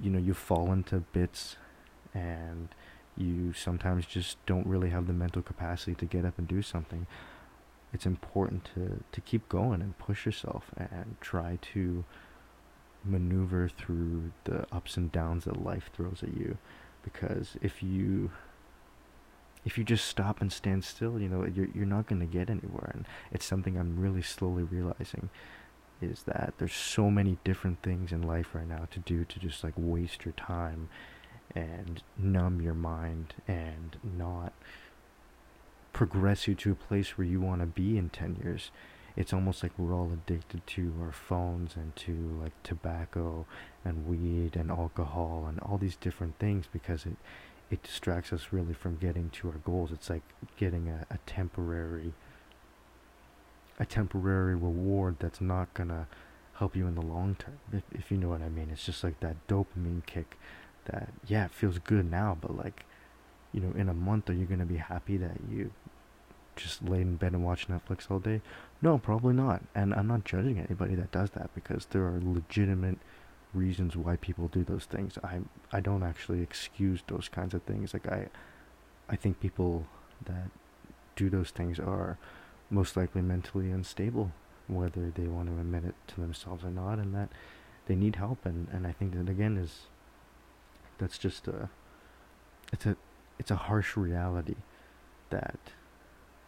you 0.00 0.10
know, 0.10 0.18
you 0.18 0.34
fall 0.34 0.72
into 0.72 1.00
bits 1.00 1.56
and 2.14 2.68
you 3.16 3.52
sometimes 3.52 4.06
just 4.06 4.44
don't 4.46 4.66
really 4.66 4.90
have 4.90 5.06
the 5.06 5.12
mental 5.12 5.42
capacity 5.42 5.94
to 5.94 6.04
get 6.04 6.24
up 6.24 6.38
and 6.38 6.46
do 6.46 6.62
something, 6.62 7.06
it's 7.92 8.06
important 8.06 8.68
to, 8.74 9.02
to 9.12 9.20
keep 9.20 9.48
going 9.48 9.80
and 9.80 9.98
push 9.98 10.26
yourself 10.26 10.70
and 10.76 11.16
try 11.20 11.58
to 11.74 12.04
maneuver 13.06 13.68
through 13.68 14.32
the 14.44 14.66
ups 14.72 14.96
and 14.96 15.10
downs 15.12 15.44
that 15.44 15.62
life 15.62 15.90
throws 15.94 16.22
at 16.22 16.36
you. 16.36 16.58
Because 17.02 17.56
if 17.62 17.82
you 17.82 18.30
if 19.64 19.76
you 19.76 19.82
just 19.82 20.06
stop 20.06 20.40
and 20.40 20.52
stand 20.52 20.84
still, 20.84 21.20
you 21.20 21.28
know, 21.28 21.44
you're 21.44 21.68
you're 21.74 21.86
not 21.86 22.06
going 22.06 22.20
to 22.20 22.26
get 22.26 22.50
anywhere. 22.50 22.90
And 22.94 23.06
it's 23.32 23.44
something 23.44 23.76
I'm 23.76 23.98
really 23.98 24.22
slowly 24.22 24.62
realizing 24.62 25.30
is 26.00 26.24
that 26.24 26.54
there's 26.58 26.74
so 26.74 27.10
many 27.10 27.38
different 27.42 27.82
things 27.82 28.12
in 28.12 28.22
life 28.22 28.54
right 28.54 28.68
now 28.68 28.86
to 28.90 28.98
do 29.00 29.24
to 29.24 29.38
just 29.38 29.64
like 29.64 29.74
waste 29.76 30.24
your 30.24 30.32
time 30.32 30.88
and 31.54 32.02
numb 32.18 32.60
your 32.60 32.74
mind 32.74 33.34
and 33.48 33.96
not 34.02 34.52
progress 35.92 36.46
you 36.46 36.54
to 36.54 36.72
a 36.72 36.74
place 36.74 37.16
where 37.16 37.26
you 37.26 37.40
want 37.40 37.62
to 37.62 37.66
be 37.66 37.96
in 37.96 38.10
10 38.10 38.40
years. 38.42 38.70
It's 39.16 39.32
almost 39.32 39.62
like 39.62 39.72
we're 39.78 39.94
all 39.94 40.12
addicted 40.12 40.66
to 40.66 40.92
our 41.00 41.12
phones 41.12 41.74
and 41.74 41.96
to 41.96 42.38
like 42.42 42.52
tobacco 42.62 43.46
and 43.84 44.06
weed 44.06 44.56
and 44.56 44.70
alcohol 44.70 45.46
and 45.48 45.58
all 45.60 45.78
these 45.78 45.96
different 45.96 46.38
things 46.38 46.66
because 46.72 47.06
it 47.06 47.16
it 47.70 47.82
distracts 47.82 48.32
us 48.32 48.48
really 48.52 48.74
from 48.74 48.96
getting 48.96 49.28
to 49.30 49.48
our 49.48 49.58
goals. 49.58 49.90
It's 49.90 50.08
like 50.08 50.22
getting 50.56 50.88
a, 50.88 51.06
a 51.10 51.18
temporary 51.26 52.12
a 53.78 53.86
temporary 53.86 54.54
reward 54.54 55.16
that's 55.18 55.40
not 55.40 55.72
gonna 55.74 56.06
help 56.54 56.76
you 56.76 56.86
in 56.86 56.94
the 56.94 57.02
long 57.02 57.36
term. 57.36 57.58
If 57.72 57.84
if 57.92 58.10
you 58.10 58.18
know 58.18 58.28
what 58.28 58.42
I 58.42 58.48
mean. 58.48 58.68
It's 58.70 58.84
just 58.84 59.02
like 59.02 59.20
that 59.20 59.36
dopamine 59.48 60.04
kick 60.06 60.36
that 60.86 61.08
yeah 61.26 61.44
it 61.44 61.50
feels 61.50 61.78
good 61.78 62.10
now 62.10 62.36
but 62.40 62.56
like 62.56 62.84
you 63.52 63.60
know 63.60 63.72
in 63.78 63.88
a 63.88 63.94
month 63.94 64.30
are 64.30 64.32
you 64.32 64.46
to 64.46 64.64
be 64.64 64.76
happy 64.76 65.16
that 65.16 65.36
you 65.50 65.70
just 66.56 66.82
lay 66.82 67.02
in 67.02 67.16
bed 67.16 67.32
and 67.32 67.44
watch 67.44 67.68
netflix 67.68 68.10
all 68.10 68.18
day 68.18 68.40
no 68.82 68.98
probably 68.98 69.34
not. 69.34 69.62
And 69.74 69.94
i'm 69.94 70.06
not 70.06 70.24
judging 70.24 70.58
anybody 70.58 70.94
that 70.96 71.12
does 71.12 71.30
that 71.30 71.54
because 71.54 71.86
there 71.86 72.04
are 72.04 72.20
legitimate 72.22 72.98
reasons 73.54 73.96
why 73.96 74.16
people 74.16 74.48
do 74.48 74.64
those 74.64 74.84
things. 74.84 75.18
I 75.24 75.40
i 75.72 75.80
don't 75.80 76.02
actually 76.02 76.42
excuse 76.42 77.02
those 77.06 77.28
kinds 77.28 77.54
of 77.54 77.62
things. 77.62 77.92
Like 77.94 78.06
i 78.08 78.28
i 79.08 79.16
think 79.16 79.40
people 79.40 79.86
that 80.24 80.50
do 81.14 81.30
those 81.30 81.50
things 81.50 81.78
are 81.78 82.18
most 82.70 82.96
likely 82.96 83.22
mentally 83.22 83.70
unstable 83.70 84.32
whether 84.66 85.10
they 85.14 85.28
want 85.28 85.48
to 85.48 85.60
admit 85.60 85.84
it 85.84 85.94
to 86.08 86.20
themselves 86.20 86.64
or 86.64 86.70
not 86.70 86.98
and 86.98 87.14
that 87.14 87.30
they 87.86 87.94
need 87.94 88.16
help. 88.16 88.44
And 88.44 88.68
and 88.72 88.86
i 88.86 88.92
think 88.92 89.14
that 89.14 89.28
again 89.28 89.56
is 89.56 89.86
that's 90.98 91.18
just 91.18 91.48
a 91.48 91.68
it's 92.72 92.86
a 92.86 92.96
it's 93.38 93.50
a 93.50 93.56
harsh 93.56 93.96
reality 93.96 94.56
that 95.30 95.58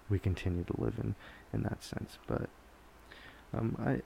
we 0.08 0.18
continue 0.18 0.64
to 0.64 0.80
live 0.80 0.94
in 0.98 1.14
in 1.52 1.62
that 1.62 1.82
sense 1.82 2.18
but 2.26 2.48
um 3.54 3.76
i 3.84 4.00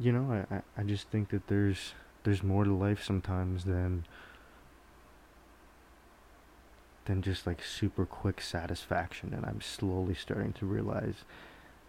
you 0.00 0.12
know 0.12 0.44
i 0.50 0.62
i 0.76 0.82
just 0.82 1.08
think 1.08 1.30
that 1.30 1.46
there's 1.48 1.92
there's 2.24 2.42
more 2.42 2.64
to 2.64 2.72
life 2.72 3.02
sometimes 3.02 3.64
than 3.64 4.04
than 7.04 7.20
just 7.20 7.46
like 7.46 7.62
super 7.62 8.06
quick 8.06 8.40
satisfaction 8.40 9.32
and 9.34 9.44
i'm 9.44 9.60
slowly 9.60 10.14
starting 10.14 10.52
to 10.52 10.64
realize 10.64 11.24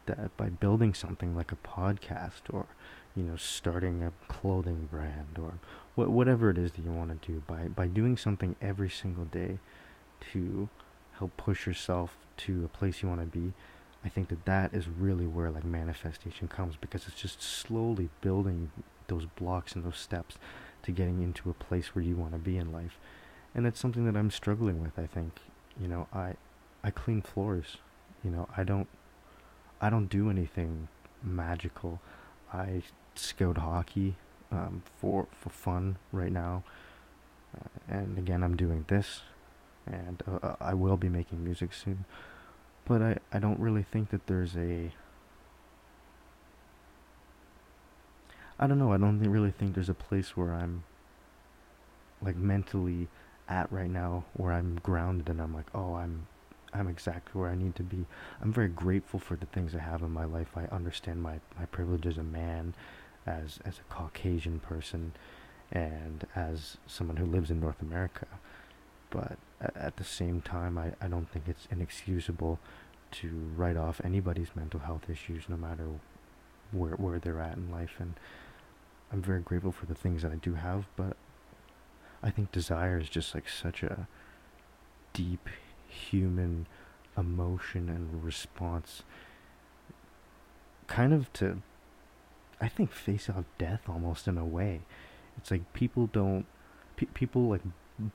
that 0.05 0.36
by 0.36 0.49
building 0.49 0.93
something 0.93 1.36
like 1.36 1.51
a 1.51 1.55
podcast 1.55 2.41
or 2.49 2.65
you 3.15 3.23
know, 3.23 3.36
starting 3.36 4.01
a 4.03 4.12
clothing 4.27 4.88
brand 4.91 5.38
or 5.39 5.59
wh- 5.95 6.12
whatever 6.12 6.49
it 6.49 6.57
is 6.57 6.71
that 6.73 6.83
you 6.83 6.91
want 6.91 7.21
to 7.21 7.31
do 7.31 7.43
by 7.45 7.67
by 7.67 7.88
doing 7.88 8.17
something 8.17 8.55
every 8.62 8.89
single 8.89 9.25
day 9.25 9.59
to 10.31 10.69
help 11.19 11.36
push 11.38 11.67
yourself 11.67 12.17
to 12.38 12.65
a 12.65 12.67
place 12.67 13.02
you 13.02 13.10
want 13.10 13.22
to 13.22 13.28
be. 13.28 13.54
I 14.06 14.10
think 14.10 14.28
that 14.30 14.46
that 14.46 14.74
is 14.74 14.88
really 14.88 15.28
where 15.28 15.50
like 15.50 15.63
manifestation 15.63 16.48
comes 16.48 16.76
because 16.76 17.08
it's 17.08 17.19
just 17.22 17.41
slowly 17.41 18.10
building 18.22 18.72
those 19.08 19.26
blocks 19.26 19.76
and 19.76 19.84
those 19.84 19.98
steps 19.98 20.36
to 20.84 20.91
getting 20.91 21.22
into 21.22 21.50
a 21.50 21.54
place 21.54 21.96
where 21.96 22.04
you 22.04 22.15
want 22.15 22.34
to 22.34 22.39
be 22.39 22.58
in 22.58 22.72
life. 22.72 23.00
And 23.56 23.65
that's 23.65 23.80
something 23.80 24.06
that 24.06 24.17
I'm 24.17 24.32
struggling 24.32 24.82
with, 24.82 24.98
I 24.98 25.06
think. 25.06 25.39
You 25.80 25.88
know, 25.88 26.08
I 26.13 26.36
I 26.84 26.91
clean 26.91 27.22
floors. 27.22 27.78
You 28.24 28.32
know, 28.32 28.48
I 28.58 28.63
don't 28.63 28.88
I 29.80 29.89
don't 29.89 30.08
do 30.08 30.30
anything 30.30 30.88
magical. 31.22 32.02
I 32.54 32.84
scout 33.15 33.58
hockey 33.58 34.15
um, 34.52 34.84
for 35.00 35.28
for 35.32 35.50
fun 35.50 35.98
right 36.12 36.32
now, 36.32 36.63
uh, 37.56 37.93
and 37.93 38.17
again 38.17 38.43
I'm 38.43 38.56
doing 38.56 38.86
this, 38.88 39.22
and 39.86 40.24
uh, 40.41 40.56
I 40.60 40.74
will 40.74 40.98
be 40.98 41.10
making 41.10 41.43
music 41.43 41.74
soon, 41.74 42.06
but 42.86 43.02
I 43.02 43.17
I 43.32 43.39
don't 43.39 43.60
really 43.60 43.84
think 43.84 44.10
that 44.12 44.28
there's 44.28 44.56
a 44.56 44.91
I 48.60 48.67
don't 48.67 48.80
know 48.80 48.93
I 48.93 48.98
don't 48.98 49.19
really 49.19 49.52
think 49.52 49.74
there's 49.74 49.89
a 49.89 49.93
place 49.93 50.38
where 50.38 50.54
I'm 50.54 50.84
like 52.22 52.36
mentally 52.36 53.08
at 53.50 53.72
right 53.72 53.89
now 53.89 54.24
where 54.34 54.54
I'm 54.54 54.80
grounded 54.82 55.28
and 55.28 55.41
I'm 55.41 55.54
like 55.54 55.67
oh 55.76 55.96
I'm 55.96 56.28
I'm 56.74 56.88
exactly 56.88 57.39
where 57.39 57.52
I 57.52 57.56
need 57.56 57.76
to 57.76 57.84
be. 57.84 58.06
I'm 58.41 58.52
very 58.52 58.67
grateful 58.67 59.19
for 59.19 59.36
the 59.36 59.46
things 59.46 59.76
I 59.76 59.80
have 59.80 60.02
in 60.02 60.12
my 60.12 60.26
life. 60.26 60.50
I 60.56 60.63
understand 60.74 61.22
my, 61.22 61.39
my 61.58 61.65
privilege 61.67 62.08
as 62.08 62.17
a 62.17 62.24
man 62.24 62.74
as 63.26 63.60
as 63.63 63.80
a 63.80 63.93
Caucasian 63.93 64.60
person 64.60 65.13
and 65.72 66.26
as 66.36 66.78
someone 66.88 67.17
who 67.17 67.26
lives 67.26 67.50
in 67.50 67.60
North 67.60 67.82
America. 67.82 68.28
But 69.10 69.38
at 69.76 69.97
the 69.97 70.04
same 70.04 70.41
time, 70.41 70.78
I, 70.78 70.93
I 71.02 71.08
don't 71.08 71.30
think 71.30 71.45
it's 71.47 71.67
inexcusable 71.71 72.60
to 73.12 73.30
write 73.56 73.78
off 73.78 74.02
anybody's 74.04 74.49
mental 74.56 74.82
health 74.82 75.10
issues, 75.10 75.43
no 75.47 75.58
matter 75.58 75.88
where 76.71 76.95
where 76.95 77.19
they're 77.19 77.39
at 77.39 77.58
in 77.58 77.71
life. 77.71 77.95
And 77.99 78.15
I'm 79.12 79.21
very 79.21 79.41
grateful 79.41 79.71
for 79.71 79.86
the 79.86 79.95
things 79.95 80.23
that 80.23 80.32
I 80.32 80.36
do 80.36 80.56
have, 80.56 80.86
but 80.95 81.15
I 82.21 82.30
think 82.30 82.52
desire 82.52 82.97
is 82.99 83.10
just 83.10 83.36
like 83.36 83.47
such 83.47 83.84
a 83.84 84.08
deep 85.13 85.49
human 85.88 86.65
emotion 87.15 87.89
and 87.89 88.23
response 88.23 89.04
kind 90.88 91.13
of 91.13 91.32
to 91.34 91.62
I 92.60 92.67
think 92.67 92.91
face 92.91 93.30
off 93.30 93.43
death 93.58 93.82
almost 93.88 94.28
in 94.28 94.38
a 94.38 94.45
way. 94.45 94.82
It's 95.38 95.52
like 95.52 95.73
people 95.73 96.08
don't 96.08 96.45
pe- 96.95 97.08
people 97.08 97.49
like 97.49 97.62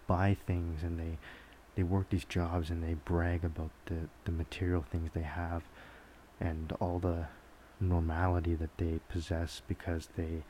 buy 0.07 0.37
things 0.47 0.83
and 0.83 0.99
they 0.99 1.19
they 1.77 1.83
work 1.83 2.11
these 2.11 2.25
jobs 2.25 2.71
and 2.71 2.83
they 2.83 2.95
brag 2.95 3.45
about 3.45 3.71
the 3.87 4.09
the 4.25 4.33
material 4.33 4.85
things 4.91 5.11
they 5.15 5.23
have 5.23 5.63
and 6.41 6.73
all 6.81 6.99
the 6.99 7.27
normality 7.81 8.55
that 8.55 8.77
they 8.79 9.01
possess 9.09 9.63
because 9.69 10.09
they 10.17 10.43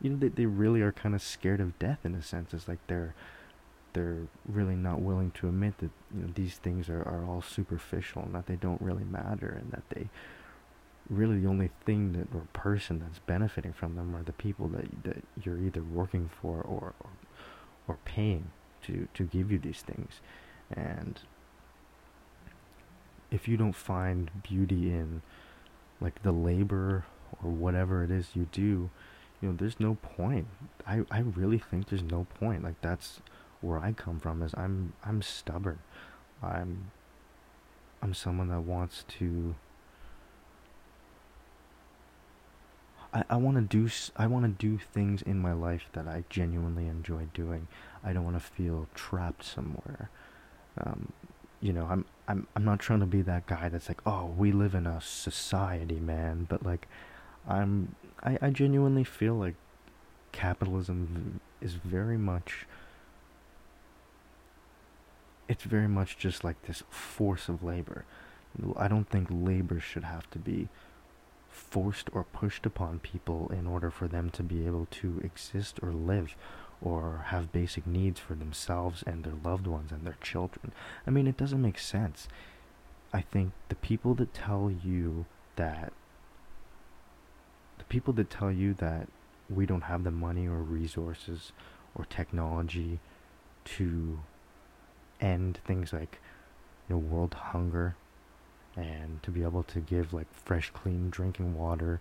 you 0.00 0.10
know 0.10 0.16
they, 0.16 0.28
they 0.28 0.46
really 0.46 0.80
are 0.80 0.92
kind 0.92 1.14
of 1.14 1.22
scared 1.22 1.60
of 1.60 1.78
death 1.78 1.98
in 2.04 2.14
a 2.14 2.22
sense. 2.22 2.54
It's 2.54 2.68
like 2.68 2.78
they're 2.86 3.14
they're 3.92 4.28
really 4.46 4.76
not 4.76 5.00
willing 5.00 5.30
to 5.32 5.48
admit 5.48 5.78
that 5.78 5.90
you 6.14 6.22
know 6.22 6.30
these 6.34 6.56
things 6.56 6.88
are, 6.88 7.02
are 7.02 7.24
all 7.24 7.42
superficial 7.42 8.22
and 8.22 8.34
that 8.34 8.46
they 8.46 8.56
don't 8.56 8.80
really 8.80 9.04
matter 9.04 9.60
and 9.60 9.72
that 9.72 9.82
they 9.90 10.08
really 11.10 11.40
the 11.40 11.48
only 11.48 11.70
thing 11.84 12.12
that 12.12 12.28
or 12.34 12.46
person 12.52 13.00
that's 13.00 13.18
benefiting 13.18 13.72
from 13.72 13.96
them 13.96 14.14
are 14.14 14.22
the 14.22 14.32
people 14.32 14.68
that 14.68 14.86
that 15.02 15.24
you're 15.42 15.58
either 15.58 15.82
working 15.82 16.30
for 16.40 16.60
or 16.60 16.94
or, 17.00 17.10
or 17.88 17.98
paying 18.04 18.50
to 18.82 19.08
to 19.14 19.24
give 19.24 19.50
you 19.50 19.58
these 19.58 19.82
things. 19.82 20.20
And 20.72 21.20
if 23.30 23.48
you 23.48 23.56
don't 23.56 23.74
find 23.74 24.30
beauty 24.42 24.90
in 24.90 25.22
like 26.00 26.22
the 26.22 26.32
labor 26.32 27.04
or 27.42 27.50
whatever 27.50 28.02
it 28.02 28.10
is 28.10 28.30
you 28.34 28.48
do 28.50 28.90
you 29.40 29.48
know 29.48 29.54
there's 29.56 29.80
no 29.80 29.96
point. 29.96 30.46
I 30.86 31.02
i 31.10 31.20
really 31.20 31.58
think 31.58 31.88
there's 31.88 32.02
no 32.02 32.26
point. 32.38 32.62
Like 32.62 32.80
that's 32.80 33.20
where 33.60 33.78
i 33.78 33.92
come 33.92 34.20
from 34.20 34.42
is 34.42 34.54
i'm 34.56 34.92
i'm 35.04 35.22
stubborn. 35.22 35.80
I'm 36.42 36.92
i'm 38.02 38.14
someone 38.14 38.48
that 38.48 38.60
wants 38.60 39.04
to 39.18 39.54
I, 43.12 43.24
I 43.30 43.36
want 43.36 43.56
to 43.56 43.62
do 43.62 43.90
I 44.16 44.26
want 44.26 44.44
to 44.44 44.66
do 44.66 44.78
things 44.78 45.22
in 45.22 45.38
my 45.38 45.52
life 45.52 45.88
that 45.92 46.06
I 46.06 46.24
genuinely 46.28 46.86
enjoy 46.86 47.26
doing. 47.34 47.68
I 48.04 48.12
don't 48.12 48.24
want 48.24 48.36
to 48.36 48.40
feel 48.40 48.86
trapped 48.94 49.44
somewhere. 49.44 50.10
Um, 50.78 51.12
you 51.60 51.72
know, 51.72 51.86
I'm 51.90 52.04
I'm 52.28 52.46
I'm 52.54 52.64
not 52.64 52.78
trying 52.78 53.00
to 53.00 53.06
be 53.06 53.22
that 53.22 53.46
guy 53.46 53.68
that's 53.68 53.88
like, 53.88 54.00
oh, 54.06 54.26
we 54.36 54.52
live 54.52 54.74
in 54.74 54.86
a 54.86 55.00
society, 55.00 56.00
man. 56.00 56.46
But 56.48 56.64
like, 56.64 56.86
I'm 57.48 57.94
I 58.22 58.38
I 58.40 58.50
genuinely 58.50 59.04
feel 59.04 59.34
like 59.34 59.56
capitalism 60.32 61.40
is 61.60 61.74
very 61.74 62.18
much. 62.18 62.66
It's 65.48 65.64
very 65.64 65.88
much 65.88 66.16
just 66.16 66.44
like 66.44 66.62
this 66.62 66.84
force 66.90 67.48
of 67.48 67.64
labor. 67.64 68.04
I 68.76 68.88
don't 68.88 69.08
think 69.08 69.28
labor 69.30 69.80
should 69.80 70.04
have 70.04 70.30
to 70.30 70.38
be 70.38 70.68
forced 71.50 72.08
or 72.12 72.24
pushed 72.24 72.64
upon 72.64 73.00
people 73.00 73.50
in 73.56 73.66
order 73.66 73.90
for 73.90 74.08
them 74.08 74.30
to 74.30 74.42
be 74.42 74.66
able 74.66 74.86
to 74.90 75.20
exist 75.22 75.78
or 75.82 75.92
live 75.92 76.34
or 76.80 77.26
have 77.26 77.52
basic 77.52 77.86
needs 77.86 78.18
for 78.18 78.34
themselves 78.34 79.04
and 79.06 79.24
their 79.24 79.34
loved 79.44 79.66
ones 79.66 79.92
and 79.92 80.06
their 80.06 80.16
children. 80.22 80.72
I 81.06 81.10
mean, 81.10 81.26
it 81.26 81.36
doesn't 81.36 81.60
make 81.60 81.78
sense. 81.78 82.28
I 83.12 83.20
think 83.20 83.52
the 83.68 83.74
people 83.74 84.14
that 84.14 84.32
tell 84.32 84.70
you 84.70 85.26
that 85.56 85.92
the 87.78 87.84
people 87.84 88.12
that 88.14 88.30
tell 88.30 88.52
you 88.52 88.72
that 88.74 89.08
we 89.48 89.66
don't 89.66 89.82
have 89.82 90.04
the 90.04 90.10
money 90.10 90.46
or 90.46 90.58
resources 90.58 91.52
or 91.94 92.04
technology 92.04 93.00
to 93.64 94.20
end 95.20 95.58
things 95.66 95.92
like 95.92 96.20
you 96.88 96.94
know 96.94 96.98
world 96.98 97.34
hunger 97.34 97.96
and 98.76 99.22
to 99.22 99.30
be 99.30 99.42
able 99.42 99.62
to 99.64 99.80
give 99.80 100.12
like 100.12 100.32
fresh 100.32 100.70
clean 100.70 101.10
drinking 101.10 101.56
water 101.56 102.00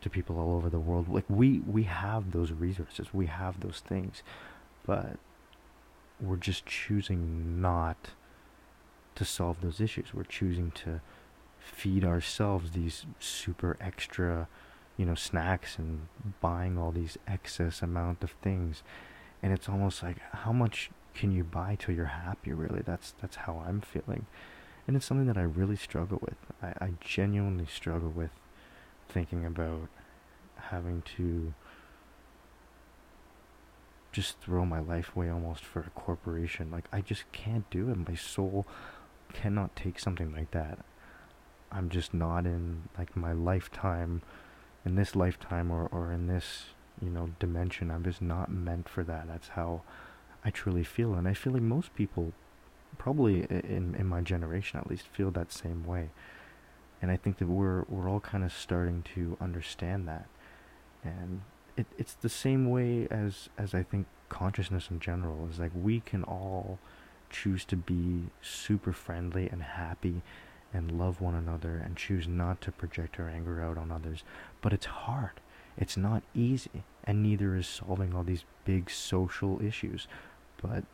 to 0.00 0.10
people 0.10 0.38
all 0.38 0.54
over 0.54 0.68
the 0.68 0.78
world. 0.78 1.08
Like 1.08 1.24
we 1.28 1.60
we 1.60 1.84
have 1.84 2.32
those 2.32 2.52
resources. 2.52 3.12
We 3.12 3.26
have 3.26 3.60
those 3.60 3.80
things. 3.80 4.22
But 4.86 5.18
we're 6.20 6.36
just 6.36 6.66
choosing 6.66 7.60
not 7.60 8.10
to 9.14 9.24
solve 9.24 9.60
those 9.60 9.80
issues. 9.80 10.12
We're 10.12 10.24
choosing 10.24 10.70
to 10.72 11.00
feed 11.58 12.04
ourselves 12.04 12.72
these 12.72 13.06
super 13.18 13.76
extra 13.80 14.46
you 14.98 15.06
know 15.06 15.14
snacks 15.14 15.78
and 15.78 16.08
buying 16.40 16.76
all 16.76 16.92
these 16.92 17.18
excess 17.26 17.82
amount 17.82 18.22
of 18.22 18.32
things. 18.42 18.82
And 19.42 19.52
it's 19.52 19.68
almost 19.68 20.02
like 20.02 20.18
how 20.32 20.52
much 20.52 20.90
can 21.14 21.30
you 21.30 21.44
buy 21.44 21.76
till 21.78 21.94
you're 21.94 22.06
happy 22.06 22.52
really? 22.52 22.82
That's 22.84 23.14
that's 23.20 23.36
how 23.36 23.62
i'm 23.66 23.80
feeling 23.80 24.26
and 24.86 24.96
it's 24.96 25.06
something 25.06 25.26
that 25.26 25.38
I 25.38 25.42
really 25.42 25.76
struggle 25.76 26.18
with. 26.20 26.36
I, 26.62 26.84
I 26.84 26.90
genuinely 27.00 27.66
struggle 27.66 28.10
with 28.10 28.30
thinking 29.08 29.44
about 29.44 29.88
having 30.56 31.02
to 31.16 31.54
just 34.12 34.38
throw 34.40 34.64
my 34.64 34.78
life 34.78 35.10
away 35.14 35.28
almost 35.28 35.64
for 35.64 35.80
a 35.80 35.90
corporation. 35.90 36.70
Like, 36.70 36.84
I 36.92 37.00
just 37.00 37.24
can't 37.32 37.68
do 37.70 37.90
it. 37.90 38.08
My 38.08 38.14
soul 38.14 38.66
cannot 39.32 39.74
take 39.74 39.98
something 39.98 40.32
like 40.32 40.52
that. 40.52 40.78
I'm 41.72 41.88
just 41.88 42.14
not 42.14 42.46
in, 42.46 42.88
like, 42.96 43.16
my 43.16 43.32
lifetime, 43.32 44.22
in 44.84 44.94
this 44.94 45.16
lifetime 45.16 45.70
or, 45.70 45.88
or 45.90 46.12
in 46.12 46.28
this, 46.28 46.66
you 47.02 47.10
know, 47.10 47.30
dimension. 47.40 47.90
I'm 47.90 48.04
just 48.04 48.22
not 48.22 48.52
meant 48.52 48.88
for 48.88 49.02
that. 49.02 49.26
That's 49.26 49.48
how 49.48 49.82
I 50.44 50.50
truly 50.50 50.84
feel. 50.84 51.14
And 51.14 51.26
I 51.26 51.34
feel 51.34 51.52
like 51.52 51.62
most 51.62 51.94
people 51.94 52.32
probably 52.98 53.40
in 53.42 53.94
in 53.98 54.06
my 54.06 54.20
generation 54.20 54.78
at 54.78 54.88
least 54.88 55.06
feel 55.06 55.30
that 55.32 55.52
same 55.52 55.84
way. 55.84 56.10
And 57.02 57.10
i 57.10 57.16
think 57.16 57.38
that 57.38 57.48
we're 57.48 57.84
we're 57.88 58.08
all 58.08 58.20
kind 58.20 58.44
of 58.44 58.52
starting 58.52 59.02
to 59.14 59.36
understand 59.40 60.08
that. 60.08 60.26
And 61.02 61.42
it 61.76 61.86
it's 61.98 62.14
the 62.14 62.28
same 62.28 62.70
way 62.70 63.06
as 63.10 63.48
as 63.58 63.74
i 63.74 63.82
think 63.82 64.06
consciousness 64.28 64.88
in 64.90 65.00
general 65.00 65.48
is 65.50 65.58
like 65.58 65.72
we 65.74 66.00
can 66.00 66.24
all 66.24 66.78
choose 67.30 67.64
to 67.64 67.76
be 67.76 68.24
super 68.40 68.92
friendly 68.92 69.48
and 69.48 69.62
happy 69.62 70.22
and 70.72 70.98
love 70.98 71.20
one 71.20 71.34
another 71.34 71.76
and 71.76 71.96
choose 71.96 72.26
not 72.26 72.60
to 72.60 72.72
project 72.72 73.18
our 73.18 73.28
anger 73.28 73.62
out 73.62 73.78
on 73.78 73.92
others. 73.92 74.24
But 74.60 74.72
it's 74.72 74.86
hard. 74.86 75.40
It's 75.76 75.96
not 75.96 76.22
easy. 76.34 76.84
And 77.04 77.22
neither 77.22 77.54
is 77.54 77.66
solving 77.66 78.14
all 78.14 78.24
these 78.24 78.44
big 78.64 78.90
social 78.90 79.62
issues. 79.62 80.08
But 80.60 80.84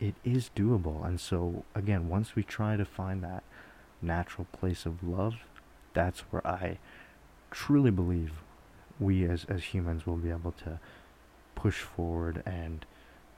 it 0.00 0.14
is 0.24 0.50
doable. 0.54 1.04
And 1.04 1.20
so, 1.20 1.64
again, 1.74 2.08
once 2.08 2.34
we 2.34 2.42
try 2.42 2.76
to 2.76 2.84
find 2.84 3.22
that 3.22 3.42
natural 4.00 4.46
place 4.52 4.86
of 4.86 5.02
love, 5.02 5.36
that's 5.94 6.20
where 6.30 6.46
I 6.46 6.78
truly 7.50 7.90
believe 7.90 8.32
we 9.00 9.24
as, 9.24 9.44
as 9.48 9.64
humans 9.64 10.06
will 10.06 10.16
be 10.16 10.30
able 10.30 10.52
to 10.52 10.78
push 11.54 11.80
forward 11.80 12.42
and 12.46 12.84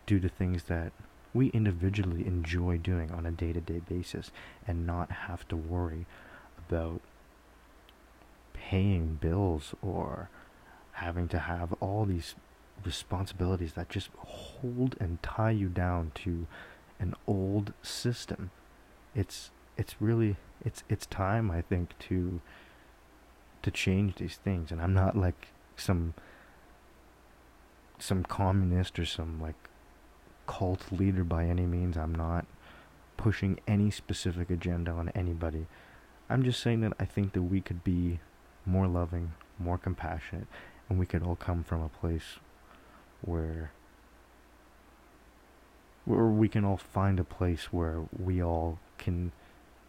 do 0.06 0.18
the 0.18 0.28
things 0.28 0.64
that 0.64 0.92
we 1.32 1.48
individually 1.48 2.26
enjoy 2.26 2.76
doing 2.76 3.10
on 3.12 3.24
a 3.24 3.30
day 3.30 3.52
to 3.52 3.60
day 3.60 3.80
basis 3.88 4.30
and 4.66 4.86
not 4.86 5.10
have 5.10 5.46
to 5.48 5.56
worry 5.56 6.06
about 6.68 7.00
paying 8.52 9.18
bills 9.20 9.74
or 9.80 10.28
having 10.92 11.28
to 11.28 11.38
have 11.38 11.72
all 11.74 12.04
these 12.04 12.34
responsibilities 12.84 13.74
that 13.74 13.88
just 13.88 14.10
hold 14.16 14.96
and 15.00 15.22
tie 15.22 15.50
you 15.50 15.68
down 15.68 16.12
to 16.16 16.46
an 16.98 17.14
old 17.26 17.72
system. 17.82 18.50
It's 19.14 19.50
it's 19.76 19.96
really 20.00 20.36
it's 20.64 20.84
it's 20.88 21.06
time 21.06 21.50
I 21.50 21.62
think 21.62 21.98
to 22.00 22.40
to 23.62 23.70
change 23.70 24.16
these 24.16 24.36
things 24.36 24.70
and 24.70 24.80
I'm 24.80 24.94
not 24.94 25.16
like 25.16 25.48
some 25.76 26.14
some 27.98 28.22
communist 28.24 28.98
or 28.98 29.04
some 29.04 29.40
like 29.40 29.56
cult 30.46 30.90
leader 30.90 31.24
by 31.24 31.44
any 31.44 31.66
means. 31.66 31.96
I'm 31.96 32.14
not 32.14 32.46
pushing 33.16 33.60
any 33.68 33.90
specific 33.90 34.50
agenda 34.50 34.90
on 34.90 35.10
anybody. 35.10 35.66
I'm 36.28 36.42
just 36.42 36.60
saying 36.60 36.80
that 36.80 36.92
I 36.98 37.04
think 37.04 37.32
that 37.34 37.42
we 37.42 37.60
could 37.60 37.84
be 37.84 38.20
more 38.64 38.86
loving, 38.86 39.32
more 39.58 39.78
compassionate, 39.78 40.46
and 40.88 40.98
we 40.98 41.06
could 41.06 41.22
all 41.22 41.36
come 41.36 41.62
from 41.62 41.82
a 41.82 41.88
place 41.88 42.38
where 43.22 43.72
where 46.04 46.26
we 46.26 46.48
can 46.48 46.64
all 46.64 46.76
find 46.76 47.20
a 47.20 47.24
place 47.24 47.72
where 47.72 48.02
we 48.18 48.42
all 48.42 48.78
can 48.98 49.32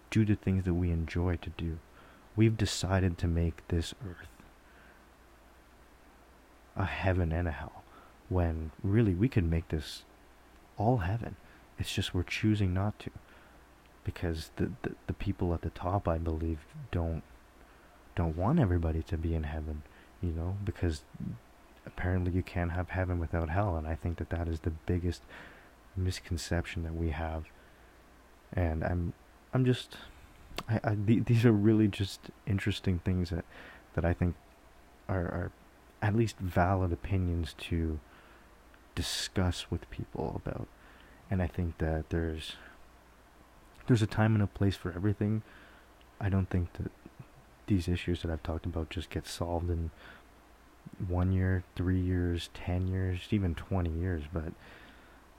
do 0.10 0.26
the 0.26 0.36
things 0.36 0.65
that 0.65 0.74
we 0.74 0.91
enjoy 0.91 1.38
to 1.38 1.50
do. 1.52 1.80
We've 2.36 2.58
decided 2.58 3.17
to 3.20 3.28
make 3.28 3.67
this 3.70 3.94
earth 4.08 4.28
a 6.76 6.86
heaven 6.86 7.32
and 7.32 7.48
a 7.48 7.52
hell 7.52 7.84
when 8.30 8.72
really 8.84 9.13
we 9.13 9.28
could 9.28 9.50
make 9.50 9.70
this 9.70 10.04
all 10.78 10.98
heaven. 10.98 11.36
It's 11.80 11.94
just 11.94 12.13
we're 12.13 12.24
choosing 12.24 12.74
not 12.74 13.00
to 13.00 13.12
because 14.04 14.52
the, 14.56 14.72
the 14.82 14.96
the 15.08 15.13
people 15.13 15.54
at 15.54 15.62
the 15.62 15.70
top 15.70 16.08
I 16.08 16.17
believe 16.17 16.60
don't 16.91 17.24
don't 18.15 18.38
want 18.38 18.60
everybody 18.60 19.02
to 19.04 19.17
be 19.17 19.34
in 19.34 19.44
heaven, 19.44 19.84
you 20.22 20.32
know, 20.32 20.58
because 20.63 21.04
apparently 21.86 22.32
you 22.32 22.44
can't 22.44 22.72
have 22.72 22.89
heaven 22.89 23.20
without 23.20 23.50
hell 23.50 23.76
and 23.76 23.88
i 23.88 23.96
think 23.96 24.17
that 24.17 24.30
that 24.30 24.48
is 24.48 24.62
the 24.62 24.70
biggest 24.70 25.24
misconception 25.96 26.84
that 26.84 26.96
we 26.96 27.10
have 27.10 27.46
and 28.54 28.84
I'm 28.84 29.13
I'm 29.54 29.65
just 29.65 29.98
I, 30.70 30.80
I 30.84 30.96
th- 30.96 31.26
these 31.26 31.46
are 31.46 31.52
really 31.52 31.88
just 31.88 32.30
interesting 32.46 33.00
things 33.00 33.30
that 33.30 33.46
that 33.96 34.06
I 34.06 34.13
think 34.13 34.36
are 35.08 35.26
are 35.26 35.52
at 36.02 36.15
least 36.15 36.38
valid 36.39 36.91
opinions 36.91 37.56
to 37.58 38.00
discuss 38.96 39.70
with 39.70 39.89
people 39.89 40.41
about 40.44 40.67
and 41.30 41.41
I 41.41 41.48
think 41.48 41.78
that 41.78 42.10
there's 42.10 42.56
there's 43.88 44.02
a 44.02 44.08
time 44.08 44.36
and 44.36 44.44
a 44.44 44.48
place 44.48 44.76
for 44.76 44.91
everything. 44.91 45.41
I 46.20 46.30
don't 46.30 46.50
think 46.50 46.74
that 46.74 46.91
these 47.67 47.88
issues 47.88 48.22
that 48.22 48.32
I've 48.32 48.44
talked 48.44 48.65
about 48.65 48.89
just 48.89 49.10
get 49.10 49.28
solved 49.28 49.70
in 49.70 49.91
one 51.08 51.32
year, 51.32 51.64
three 51.76 52.00
years, 52.00 52.50
ten 52.54 52.88
years, 52.88 53.20
even 53.32 53.56
twenty 53.56 53.90
years. 53.90 54.24
But 54.32 54.54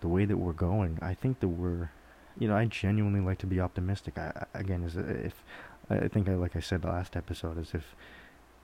the 0.01 0.09
way 0.09 0.25
that 0.25 0.37
we're 0.37 0.53
going, 0.53 0.99
I 1.01 1.15
think 1.15 1.41
that 1.41 1.49
we're, 1.49 1.91
you 2.39 2.49
know, 2.49 2.57
I 2.57 2.65
genuinely 2.65 3.21
like 3.21 3.39
to 3.39 3.47
be 3.47 3.61
optimistic. 3.61 4.19
I, 4.19 4.47
again, 4.55 4.83
is 4.83 4.97
uh, 4.97 5.05
if 5.25 5.45
I 5.91 6.09
think 6.09 6.29
I 6.29 6.35
like 6.35 6.57
I 6.57 6.61
said 6.61 6.83
the 6.83 6.89
last 6.89 7.17
episode 7.17 7.59
is 7.59 7.73
if 7.75 7.95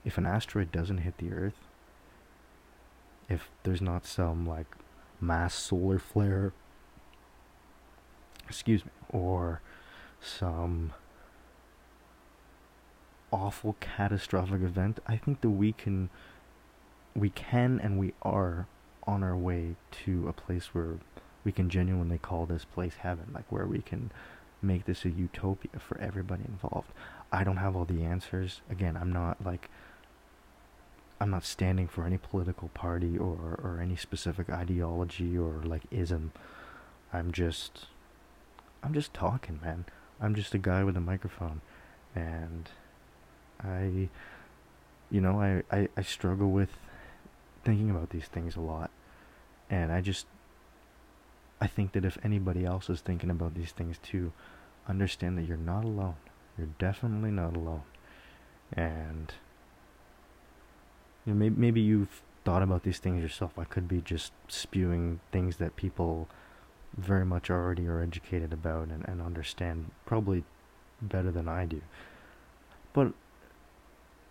if 0.05 0.17
an 0.17 0.25
asteroid 0.25 0.71
doesn't 0.71 0.99
hit 0.99 1.17
the 1.17 1.31
Earth, 1.31 1.67
if 3.27 3.49
there's 3.63 3.81
not 3.81 4.05
some 4.05 4.47
like 4.47 4.67
mass 5.21 5.53
solar 5.53 5.99
flare, 5.99 6.53
excuse 8.47 8.85
me, 8.85 8.91
or 9.09 9.61
some 10.21 10.93
awful 13.31 13.75
catastrophic 13.79 14.61
event, 14.61 14.99
I 15.07 15.17
think 15.17 15.41
that 15.41 15.49
we 15.49 15.71
can 15.71 16.09
we 17.19 17.29
can 17.29 17.79
and 17.81 17.99
we 17.99 18.13
are 18.21 18.67
on 19.05 19.23
our 19.23 19.35
way 19.35 19.75
to 19.91 20.27
a 20.27 20.33
place 20.33 20.67
where 20.73 20.99
we 21.43 21.51
can 21.51 21.69
genuinely 21.69 22.17
call 22.17 22.45
this 22.45 22.65
place 22.65 22.95
heaven, 22.99 23.31
like 23.33 23.51
where 23.51 23.65
we 23.65 23.79
can 23.81 24.11
make 24.61 24.85
this 24.85 25.05
a 25.05 25.09
utopia 25.09 25.79
for 25.79 25.97
everybody 25.99 26.43
involved. 26.47 26.91
I 27.31 27.43
don't 27.43 27.57
have 27.57 27.75
all 27.75 27.85
the 27.85 28.03
answers. 28.03 28.61
Again, 28.69 28.97
I'm 28.97 29.11
not 29.11 29.43
like 29.43 29.69
I'm 31.21 31.29
not 31.29 31.43
standing 31.43 31.87
for 31.87 32.05
any 32.05 32.17
political 32.17 32.69
party 32.69 33.17
or 33.17 33.59
or 33.63 33.79
any 33.81 33.95
specific 33.95 34.49
ideology 34.49 35.37
or 35.37 35.61
like 35.63 35.83
ism. 35.91 36.31
I'm 37.11 37.31
just 37.31 37.87
I'm 38.83 38.93
just 38.93 39.13
talking, 39.13 39.59
man. 39.63 39.85
I'm 40.21 40.35
just 40.35 40.53
a 40.53 40.57
guy 40.57 40.83
with 40.83 40.97
a 40.97 41.01
microphone 41.01 41.61
and 42.15 42.69
I 43.63 44.09
you 45.11 45.21
know, 45.21 45.41
I, 45.41 45.63
I, 45.75 45.87
I 45.97 46.01
struggle 46.03 46.51
with 46.51 46.69
thinking 47.69 47.91
about 47.91 48.09
these 48.09 48.25
things 48.25 48.55
a 48.55 48.61
lot. 48.61 48.89
And 49.69 49.91
I 49.91 50.01
just 50.01 50.25
I 51.61 51.67
think 51.67 51.91
that 51.91 52.03
if 52.03 52.17
anybody 52.23 52.65
else 52.65 52.89
is 52.89 53.01
thinking 53.01 53.29
about 53.29 53.53
these 53.53 53.71
things 53.71 53.99
too, 54.01 54.31
understand 54.87 55.37
that 55.37 55.43
you're 55.43 55.57
not 55.57 55.83
alone. 55.83 56.15
You're 56.57 56.73
definitely 56.79 57.29
not 57.29 57.55
alone. 57.55 57.83
And 58.73 59.31
you 61.25 61.33
know, 61.33 61.39
maybe 61.39 61.55
maybe 61.55 61.81
you've 61.81 62.23
thought 62.43 62.63
about 62.63 62.81
these 62.81 62.97
things 62.97 63.21
yourself. 63.21 63.51
I 63.59 63.65
could 63.65 63.87
be 63.87 64.01
just 64.01 64.31
spewing 64.47 65.19
things 65.31 65.57
that 65.57 65.75
people 65.75 66.27
very 66.97 67.25
much 67.25 67.51
already 67.51 67.87
are 67.87 68.01
educated 68.01 68.51
about 68.51 68.87
and, 68.87 69.07
and 69.07 69.21
understand 69.21 69.91
probably 70.07 70.43
better 71.03 71.29
than 71.29 71.47
I 71.47 71.65
do. 71.65 71.81
But 72.93 73.13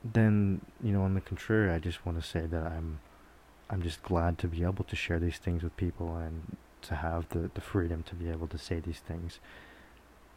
then, 0.05 0.63
you 0.83 0.93
know, 0.93 1.03
on 1.03 1.15
the 1.15 1.21
contrary, 1.21 1.71
I 1.71 1.79
just 1.79 2.05
want 2.05 2.21
to 2.21 2.27
say 2.27 2.47
that 2.47 2.67
I'm 2.67 2.99
I'm 3.71 3.83
just 3.83 4.03
glad 4.03 4.39
to 4.39 4.49
be 4.49 4.63
able 4.63 4.85
to 4.85 4.97
share 4.97 5.19
these 5.19 5.39
things 5.39 5.63
with 5.63 5.77
people 5.77 6.17
and 6.17 6.57
to 6.83 6.97
have 6.97 7.29
the, 7.31 7.51
the 7.53 7.61
freedom 7.61 8.03
to 8.05 8.15
be 8.15 8.31
able 8.31 8.47
to 8.49 8.59
say 8.59 8.81
these 8.81 9.01
things. 9.01 9.41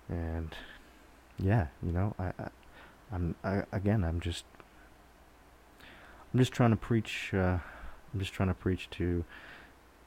And 0.10 0.54
yeah, 1.39 1.67
you 1.82 1.91
know, 1.91 2.13
I, 2.20 2.28
I 2.39 2.50
I'm 3.12 3.36
I, 3.44 3.63
again, 3.72 4.04
I'm 4.04 4.20
just 4.20 4.46
I'm 6.34 6.39
just 6.39 6.52
trying 6.52 6.72
to 6.72 6.78
preach 6.78 7.34
uh, 7.34 7.60
I'm 8.13 8.20
just 8.20 8.34
trying 8.34 8.50
to 8.50 8.56
preach 8.56 8.89
to 8.91 9.24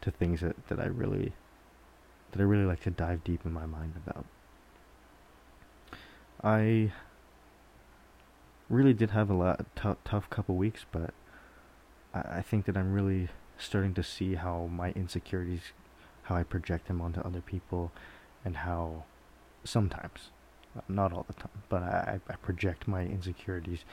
to 0.02 0.10
things 0.10 0.40
that, 0.42 0.68
that 0.68 0.78
I 0.78 0.86
really 0.86 1.32
that 2.32 2.40
I 2.40 2.44
really 2.44 2.64
like 2.64 2.82
to 2.82 2.90
dive 2.90 3.24
deep 3.24 3.44
in 3.44 3.52
my 3.52 3.66
mind 3.66 3.94
about. 4.06 4.24
I 6.42 6.92
really 8.68 8.92
did 8.92 9.10
have 9.12 9.30
a 9.30 9.34
lot 9.34 9.64
tough 10.04 10.28
couple 10.30 10.56
weeks, 10.56 10.84
but 10.90 11.14
I, 12.14 12.42
think 12.42 12.66
that 12.66 12.76
I'm 12.76 12.92
really 12.92 13.28
starting 13.58 13.94
to 13.94 14.02
see 14.02 14.34
how 14.36 14.68
my 14.72 14.92
insecurities, 14.92 15.72
how 16.24 16.36
I 16.36 16.44
project 16.44 16.86
them 16.86 17.00
onto 17.00 17.20
other 17.20 17.40
people, 17.40 17.90
and 18.44 18.58
how 18.58 19.04
sometimes, 19.64 20.30
uh, 20.76 20.82
not 20.88 21.12
all 21.12 21.24
the 21.26 21.34
time, 21.34 21.62
but 21.68 21.82
I, 21.82 22.20
I 22.28 22.36
project 22.36 22.86
my 22.86 23.02
insecurities 23.02 23.84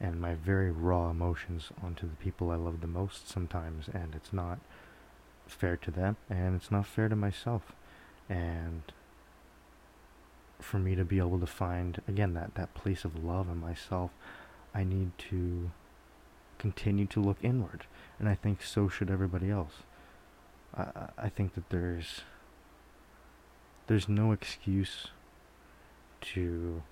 and 0.00 0.20
my 0.20 0.34
very 0.34 0.70
raw 0.70 1.10
emotions 1.10 1.70
onto 1.82 2.08
the 2.08 2.16
people 2.16 2.50
I 2.50 2.56
love 2.56 2.80
the 2.80 2.86
most 2.86 3.28
sometimes, 3.28 3.88
and 3.92 4.14
it's 4.14 4.32
not 4.32 4.58
fair 5.46 5.76
to 5.76 5.90
them, 5.90 6.16
and 6.28 6.56
it's 6.56 6.70
not 6.70 6.86
fair 6.86 7.08
to 7.08 7.16
myself. 7.16 7.72
And 8.28 8.82
for 10.58 10.78
me 10.78 10.94
to 10.94 11.04
be 11.04 11.18
able 11.18 11.40
to 11.40 11.46
find 11.46 12.00
again 12.06 12.34
that 12.34 12.54
that 12.54 12.74
place 12.74 13.04
of 13.04 13.24
love 13.24 13.48
in 13.48 13.60
myself, 13.60 14.10
I 14.74 14.84
need 14.84 15.16
to 15.30 15.70
continue 16.60 17.06
to 17.06 17.20
look 17.20 17.38
inward, 17.42 17.86
and 18.18 18.28
I 18.28 18.34
think 18.34 18.62
so 18.62 18.88
should 18.88 19.10
everybody 19.10 19.50
else. 19.50 19.82
I 20.76 21.08
I 21.18 21.28
think 21.28 21.54
that 21.54 21.70
there's 21.70 22.20
there's 23.86 24.08
no 24.08 24.30
excuse 24.30 25.08
to 26.20 26.82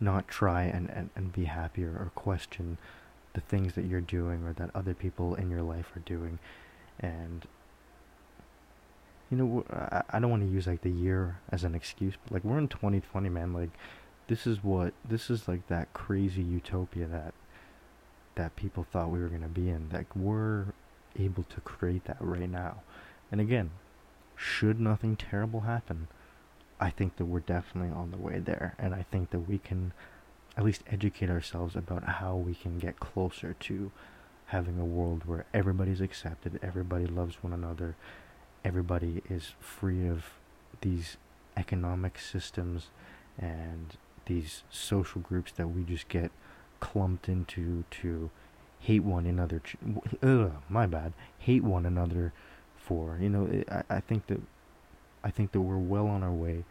not 0.00 0.28
try 0.28 0.64
and, 0.64 0.90
and, 0.90 1.08
and 1.16 1.32
be 1.32 1.44
happier 1.44 1.90
or 1.90 2.10
question 2.14 2.76
the 3.32 3.40
things 3.40 3.74
that 3.74 3.86
you're 3.86 4.00
doing 4.00 4.44
or 4.44 4.52
that 4.52 4.70
other 4.74 4.92
people 4.92 5.34
in 5.34 5.50
your 5.50 5.62
life 5.62 5.96
are 5.96 6.00
doing 6.00 6.38
and 7.00 7.46
you 9.30 9.36
know 9.38 9.64
I, 9.70 10.02
I 10.10 10.18
don't 10.18 10.30
want 10.30 10.42
to 10.42 10.52
use 10.52 10.66
like 10.66 10.82
the 10.82 10.90
year 10.90 11.38
as 11.50 11.64
an 11.64 11.74
excuse 11.74 12.14
but 12.22 12.32
like 12.32 12.44
we're 12.44 12.58
in 12.58 12.68
2020 12.68 13.28
man 13.30 13.54
like 13.54 13.70
this 14.26 14.46
is 14.46 14.62
what 14.62 14.92
this 15.08 15.30
is 15.30 15.48
like 15.48 15.66
that 15.68 15.92
crazy 15.94 16.42
utopia 16.42 17.06
that 17.06 17.32
that 18.36 18.56
people 18.56 18.86
thought 18.90 19.10
we 19.10 19.20
were 19.20 19.28
going 19.28 19.42
to 19.42 19.48
be 19.48 19.68
in 19.68 19.88
that 19.90 20.06
we're 20.16 20.66
able 21.18 21.44
to 21.44 21.60
create 21.60 22.04
that 22.04 22.16
right 22.20 22.50
now. 22.50 22.82
And 23.30 23.40
again 23.40 23.70
should 24.36 24.80
nothing 24.80 25.14
terrible 25.16 25.60
happen 25.60 26.08
I 26.80 26.90
think 26.90 27.16
that 27.16 27.26
we're 27.26 27.40
definitely 27.40 27.90
on 27.90 28.10
the 28.10 28.16
way 28.16 28.38
there. 28.38 28.74
And 28.78 28.94
I 28.94 29.04
think 29.10 29.30
that 29.30 29.40
we 29.40 29.58
can 29.58 29.92
at 30.56 30.64
least 30.64 30.82
educate 30.90 31.30
ourselves 31.30 31.76
about 31.76 32.04
how 32.04 32.36
we 32.36 32.54
can 32.54 32.78
get 32.78 33.00
closer 33.00 33.54
to 33.60 33.90
having 34.46 34.78
a 34.78 34.84
world 34.84 35.24
where 35.24 35.46
everybody's 35.54 36.00
accepted, 36.00 36.58
everybody 36.62 37.06
loves 37.06 37.36
one 37.42 37.52
another, 37.52 37.96
everybody 38.64 39.22
is 39.28 39.52
free 39.60 40.06
of 40.06 40.24
these 40.80 41.16
economic 41.56 42.18
systems 42.18 42.88
and 43.38 43.96
these 44.26 44.62
social 44.70 45.20
groups 45.20 45.52
that 45.52 45.68
we 45.68 45.82
just 45.82 46.08
get 46.08 46.30
clumped 46.80 47.28
into 47.28 47.84
to 48.02 48.30
hate 48.80 49.02
one 49.02 49.26
another. 49.26 49.62
Ugh, 50.22 50.52
my 50.68 50.86
bad. 50.86 51.12
Hate 51.38 51.64
one 51.64 51.86
another 51.86 52.32
for. 52.76 53.18
You 53.20 53.30
know, 53.30 53.64
I, 53.70 53.96
I 53.96 54.00
think 54.00 54.26
that 54.26 54.40
I 55.22 55.30
think 55.30 55.52
that 55.52 55.60
we're 55.62 55.78
well 55.78 56.06
on 56.06 56.22
our 56.22 56.32
way 56.32 56.64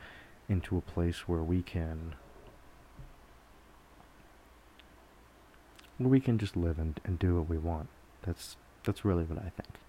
into 0.48 0.78
a 0.78 0.82
place 0.82 1.28
where 1.28 1.42
we 1.42 1.62
can 1.62 2.16
where 5.98 6.10
we 6.10 6.20
can 6.20 6.38
just 6.38 6.56
live 6.56 6.78
and, 6.78 7.00
and 7.04 7.18
do 7.18 7.38
what 7.38 7.50
we 7.50 7.58
want. 7.58 7.89
That's 8.24 8.58
that's 8.84 9.04
really 9.04 9.24
what 9.24 9.39
I 9.39 9.50
think. 9.50 9.80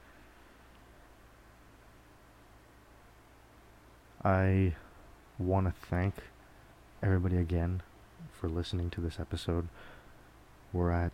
I 4.25 4.75
want 5.39 5.67
to 5.67 5.87
thank 5.87 6.15
everybody 7.03 7.37
again 7.37 7.83
for 8.33 8.49
listening 8.49 8.89
to 8.91 9.01
this 9.03 9.21
episode. 9.21 9.69
We're 10.75 10.91
at 10.91 11.13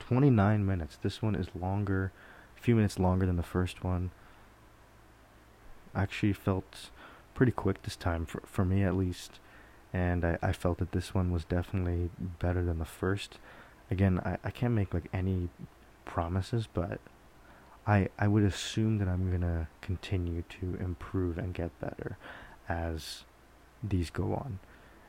29 0.00 0.66
minutes. 0.66 0.98
This 1.00 1.22
one 1.22 1.36
is 1.36 1.46
longer, 1.58 2.12
a 2.58 2.60
few 2.60 2.74
minutes 2.74 2.98
longer 2.98 3.24
than 3.24 3.36
the 3.36 3.44
first 3.44 3.84
one. 3.84 4.10
Actually 5.94 6.32
felt 6.32 6.90
pretty 7.32 7.52
quick 7.52 7.82
this 7.84 7.94
time, 7.94 8.26
for, 8.26 8.42
for 8.44 8.64
me 8.64 8.82
at 8.82 8.96
least. 8.96 9.38
And 9.92 10.24
I, 10.24 10.38
I 10.42 10.52
felt 10.52 10.78
that 10.78 10.90
this 10.90 11.14
one 11.14 11.30
was 11.30 11.44
definitely 11.44 12.10
better 12.40 12.64
than 12.64 12.80
the 12.80 12.84
first. 12.84 13.38
Again, 13.92 14.20
I, 14.24 14.38
I 14.42 14.50
can't 14.50 14.74
make 14.74 14.92
like 14.92 15.08
any 15.12 15.50
promises, 16.04 16.66
but 16.72 16.98
I 17.86 18.08
I 18.18 18.26
would 18.26 18.42
assume 18.42 18.98
that 18.98 19.06
I'm 19.08 19.30
gonna 19.30 19.68
continue 19.80 20.42
to 20.60 20.76
improve 20.80 21.38
and 21.38 21.54
get 21.54 21.78
better 21.80 22.18
as 22.68 23.22
these 23.82 24.10
go 24.10 24.34
on. 24.34 24.58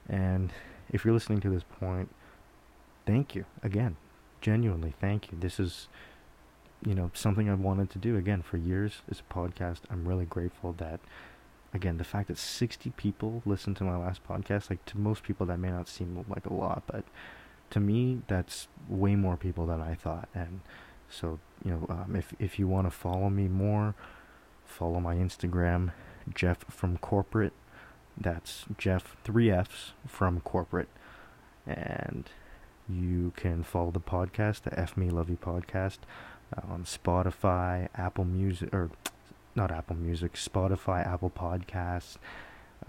And 0.07 0.53
if 0.91 1.03
you're 1.03 1.15
listening 1.15 1.41
to 1.41 1.49
this 1.49 1.63
point, 1.79 2.09
thank 3.07 3.33
you 3.33 3.45
again. 3.63 3.95
Genuinely, 4.41 4.93
thank 5.01 5.31
you. 5.31 5.37
This 5.39 5.59
is, 5.59 5.87
you 6.85 6.93
know, 6.93 7.09
something 7.13 7.49
I've 7.49 7.59
wanted 7.59 7.89
to 7.91 7.97
do 7.97 8.15
again 8.17 8.43
for 8.43 8.57
years. 8.57 9.01
This 9.07 9.23
podcast. 9.31 9.79
I'm 9.89 10.07
really 10.07 10.25
grateful 10.25 10.73
that 10.73 10.99
again, 11.73 11.97
the 11.97 12.03
fact 12.03 12.27
that 12.27 12.37
60 12.37 12.91
people 12.91 13.41
listened 13.45 13.77
to 13.77 13.83
my 13.83 13.97
last 13.97 14.27
podcast, 14.27 14.69
like 14.69 14.83
to 14.85 14.97
most 14.97 15.23
people 15.23 15.45
that 15.47 15.57
may 15.57 15.69
not 15.69 15.87
seem 15.87 16.23
like 16.27 16.45
a 16.45 16.53
lot, 16.53 16.83
but 16.85 17.03
to 17.69 17.79
me 17.79 18.21
that's 18.27 18.67
way 18.87 19.15
more 19.15 19.37
people 19.37 19.65
than 19.65 19.81
I 19.81 19.95
thought. 19.95 20.29
And 20.33 20.61
so, 21.09 21.39
you 21.63 21.71
know, 21.71 21.85
um, 21.89 22.15
if 22.15 22.33
if 22.39 22.59
you 22.59 22.67
want 22.67 22.87
to 22.87 22.91
follow 22.91 23.29
me 23.29 23.47
more, 23.47 23.95
follow 24.65 24.99
my 24.99 25.15
Instagram, 25.15 25.91
Jeff 26.33 26.59
from 26.69 26.97
Corporate. 26.97 27.53
That's 28.19 28.65
Jeff 28.77 29.15
three 29.23 29.51
F's 29.51 29.93
from 30.07 30.41
Corporate, 30.41 30.89
and 31.65 32.29
you 32.89 33.33
can 33.35 33.63
follow 33.63 33.91
the 33.91 33.99
podcast, 33.99 34.61
the 34.61 34.79
F 34.79 34.95
Me 34.97 35.09
Love 35.09 35.29
You 35.29 35.37
podcast, 35.37 35.99
uh, 36.55 36.71
on 36.71 36.83
Spotify, 36.83 37.89
Apple 37.95 38.25
Music, 38.25 38.73
or 38.73 38.89
not 39.55 39.71
Apple 39.71 39.95
Music, 39.95 40.33
Spotify, 40.33 41.05
Apple 41.05 41.31
Podcasts, 41.31 42.17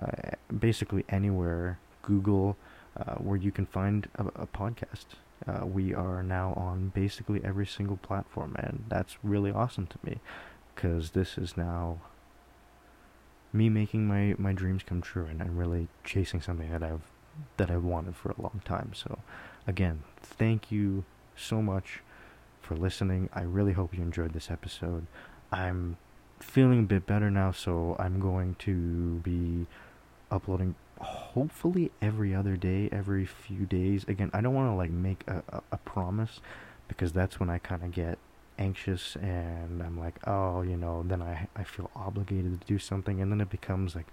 uh, 0.00 0.30
basically 0.56 1.04
anywhere, 1.08 1.78
Google, 2.02 2.56
uh, 2.96 3.14
where 3.14 3.36
you 3.36 3.50
can 3.50 3.66
find 3.66 4.08
a, 4.16 4.26
a 4.26 4.46
podcast. 4.46 5.06
Uh, 5.46 5.64
we 5.64 5.94
are 5.94 6.22
now 6.22 6.52
on 6.54 6.88
basically 6.94 7.40
every 7.44 7.66
single 7.66 7.96
platform, 7.96 8.56
and 8.58 8.84
that's 8.88 9.16
really 9.22 9.50
awesome 9.50 9.86
to 9.86 9.98
me 10.04 10.18
because 10.74 11.10
this 11.10 11.38
is 11.38 11.56
now 11.56 11.98
me 13.52 13.68
making 13.68 14.06
my, 14.06 14.34
my 14.38 14.52
dreams 14.52 14.82
come 14.82 15.00
true, 15.00 15.26
and 15.26 15.40
I'm 15.40 15.56
really 15.56 15.88
chasing 16.04 16.40
something 16.40 16.70
that 16.70 16.82
I've 16.82 17.02
that 17.56 17.70
I've 17.70 17.84
wanted 17.84 18.16
for 18.16 18.30
a 18.30 18.40
long 18.42 18.60
time. 18.64 18.90
So, 18.94 19.20
again, 19.68 20.02
thank 20.16 20.72
you 20.72 21.04
so 21.36 21.62
much 21.62 22.00
for 22.60 22.74
listening. 22.74 23.28
I 23.32 23.42
really 23.42 23.74
hope 23.74 23.94
you 23.94 24.02
enjoyed 24.02 24.32
this 24.32 24.50
episode. 24.50 25.06
I'm 25.52 25.98
feeling 26.40 26.80
a 26.80 26.82
bit 26.82 27.06
better 27.06 27.30
now, 27.30 27.52
so 27.52 27.94
I'm 27.98 28.18
going 28.18 28.56
to 28.60 29.20
be 29.20 29.66
uploading 30.30 30.74
hopefully 31.00 31.92
every 32.02 32.34
other 32.34 32.56
day, 32.56 32.88
every 32.90 33.26
few 33.26 33.66
days. 33.66 34.04
Again, 34.08 34.30
I 34.32 34.40
don't 34.40 34.54
want 34.54 34.72
to 34.72 34.74
like 34.74 34.90
make 34.90 35.22
a, 35.28 35.44
a, 35.50 35.62
a 35.72 35.76
promise 35.76 36.40
because 36.88 37.12
that's 37.12 37.38
when 37.38 37.50
I 37.50 37.58
kind 37.58 37.82
of 37.82 37.92
get 37.92 38.18
anxious 38.58 39.16
and 39.16 39.82
I'm 39.82 39.98
like, 40.00 40.16
oh, 40.26 40.62
you 40.62 40.76
know, 40.76 41.04
then 41.06 41.22
I 41.22 41.46
I 41.54 41.64
feel 41.64 41.90
obligated 41.94 42.60
to 42.60 42.66
do 42.66 42.78
something, 42.78 43.20
and 43.20 43.30
then 43.30 43.40
it 43.40 43.50
becomes 43.50 43.94
like 43.94 44.06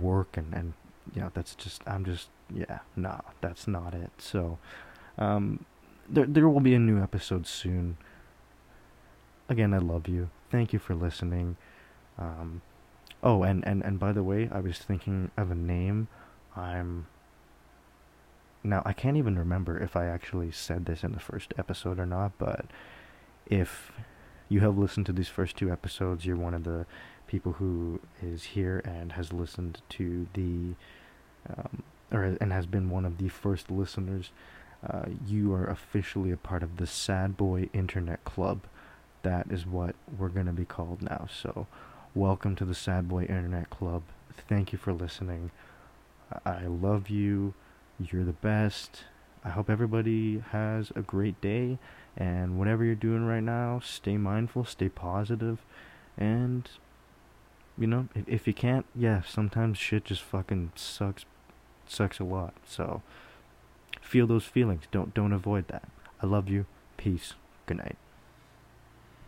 work 0.00 0.36
and 0.36 0.54
and 0.54 0.74
you 1.14 1.22
know 1.22 1.30
that's 1.34 1.54
just 1.54 1.82
I'm 1.86 2.04
just 2.04 2.28
yeah 2.54 2.78
nah 2.96 3.20
that's 3.40 3.66
not 3.66 3.94
it. 3.94 4.10
So 4.18 4.58
um, 5.18 5.64
there 6.08 6.26
there 6.26 6.48
will 6.48 6.60
be 6.60 6.74
a 6.74 6.78
new 6.78 7.02
episode 7.02 7.46
soon. 7.46 7.98
Again, 9.48 9.72
I 9.74 9.78
love 9.78 10.08
you. 10.08 10.30
Thank 10.50 10.72
you 10.72 10.78
for 10.78 10.94
listening. 10.94 11.56
Um, 12.18 12.62
oh, 13.22 13.42
and, 13.42 13.66
and, 13.66 13.82
and 13.82 13.98
by 13.98 14.12
the 14.12 14.22
way, 14.22 14.48
I 14.52 14.60
was 14.60 14.78
thinking 14.78 15.30
of 15.36 15.50
a 15.50 15.54
name. 15.54 16.08
I'm. 16.56 17.06
Now, 18.64 18.82
I 18.84 18.92
can't 18.92 19.16
even 19.16 19.38
remember 19.38 19.78
if 19.78 19.96
I 19.96 20.06
actually 20.06 20.50
said 20.50 20.86
this 20.86 21.04
in 21.04 21.12
the 21.12 21.20
first 21.20 21.54
episode 21.56 21.98
or 21.98 22.06
not, 22.06 22.32
but 22.38 22.66
if 23.46 23.92
you 24.48 24.60
have 24.60 24.76
listened 24.76 25.06
to 25.06 25.12
these 25.12 25.28
first 25.28 25.56
two 25.56 25.70
episodes, 25.70 26.26
you're 26.26 26.36
one 26.36 26.54
of 26.54 26.64
the 26.64 26.84
people 27.26 27.52
who 27.52 28.00
is 28.20 28.42
here 28.42 28.82
and 28.84 29.12
has 29.12 29.32
listened 29.32 29.82
to 29.90 30.26
the. 30.34 30.74
Um, 31.48 31.84
or 32.12 32.36
and 32.40 32.52
has 32.52 32.66
been 32.66 32.90
one 32.90 33.04
of 33.04 33.18
the 33.18 33.28
first 33.28 33.70
listeners. 33.70 34.30
Uh, 34.88 35.06
you 35.26 35.52
are 35.52 35.66
officially 35.66 36.30
a 36.30 36.36
part 36.36 36.62
of 36.62 36.76
the 36.76 36.86
Sad 36.86 37.36
Boy 37.36 37.68
Internet 37.72 38.24
Club 38.24 38.60
that 39.22 39.46
is 39.50 39.66
what 39.66 39.94
we're 40.16 40.28
going 40.28 40.46
to 40.46 40.52
be 40.52 40.64
called 40.64 41.02
now. 41.02 41.26
So, 41.30 41.66
welcome 42.14 42.54
to 42.56 42.64
the 42.64 42.74
Sad 42.74 43.08
Boy 43.08 43.22
Internet 43.22 43.70
Club. 43.70 44.02
Thank 44.48 44.72
you 44.72 44.78
for 44.78 44.92
listening. 44.92 45.50
I 46.44 46.66
love 46.66 47.10
you. 47.10 47.54
You're 47.98 48.24
the 48.24 48.32
best. 48.32 49.04
I 49.44 49.50
hope 49.50 49.68
everybody 49.68 50.42
has 50.50 50.92
a 50.94 51.02
great 51.02 51.40
day. 51.40 51.78
And 52.16 52.58
whatever 52.58 52.84
you're 52.84 52.94
doing 52.94 53.26
right 53.26 53.42
now, 53.42 53.80
stay 53.84 54.16
mindful, 54.16 54.64
stay 54.64 54.88
positive, 54.88 55.64
and 56.16 56.68
you 57.76 57.86
know, 57.86 58.08
if, 58.14 58.28
if 58.28 58.46
you 58.48 58.54
can't, 58.54 58.86
yeah, 58.94 59.22
sometimes 59.22 59.78
shit 59.78 60.04
just 60.04 60.22
fucking 60.22 60.72
sucks, 60.74 61.24
sucks 61.90 62.20
a 62.20 62.24
lot. 62.24 62.54
So 62.66 63.02
feel 64.00 64.26
those 64.26 64.44
feelings. 64.44 64.84
Don't 64.90 65.14
don't 65.14 65.32
avoid 65.32 65.68
that. 65.68 65.88
I 66.22 66.26
love 66.26 66.48
you. 66.48 66.66
Peace. 66.96 67.34
Good 67.66 67.78
night. 67.78 67.96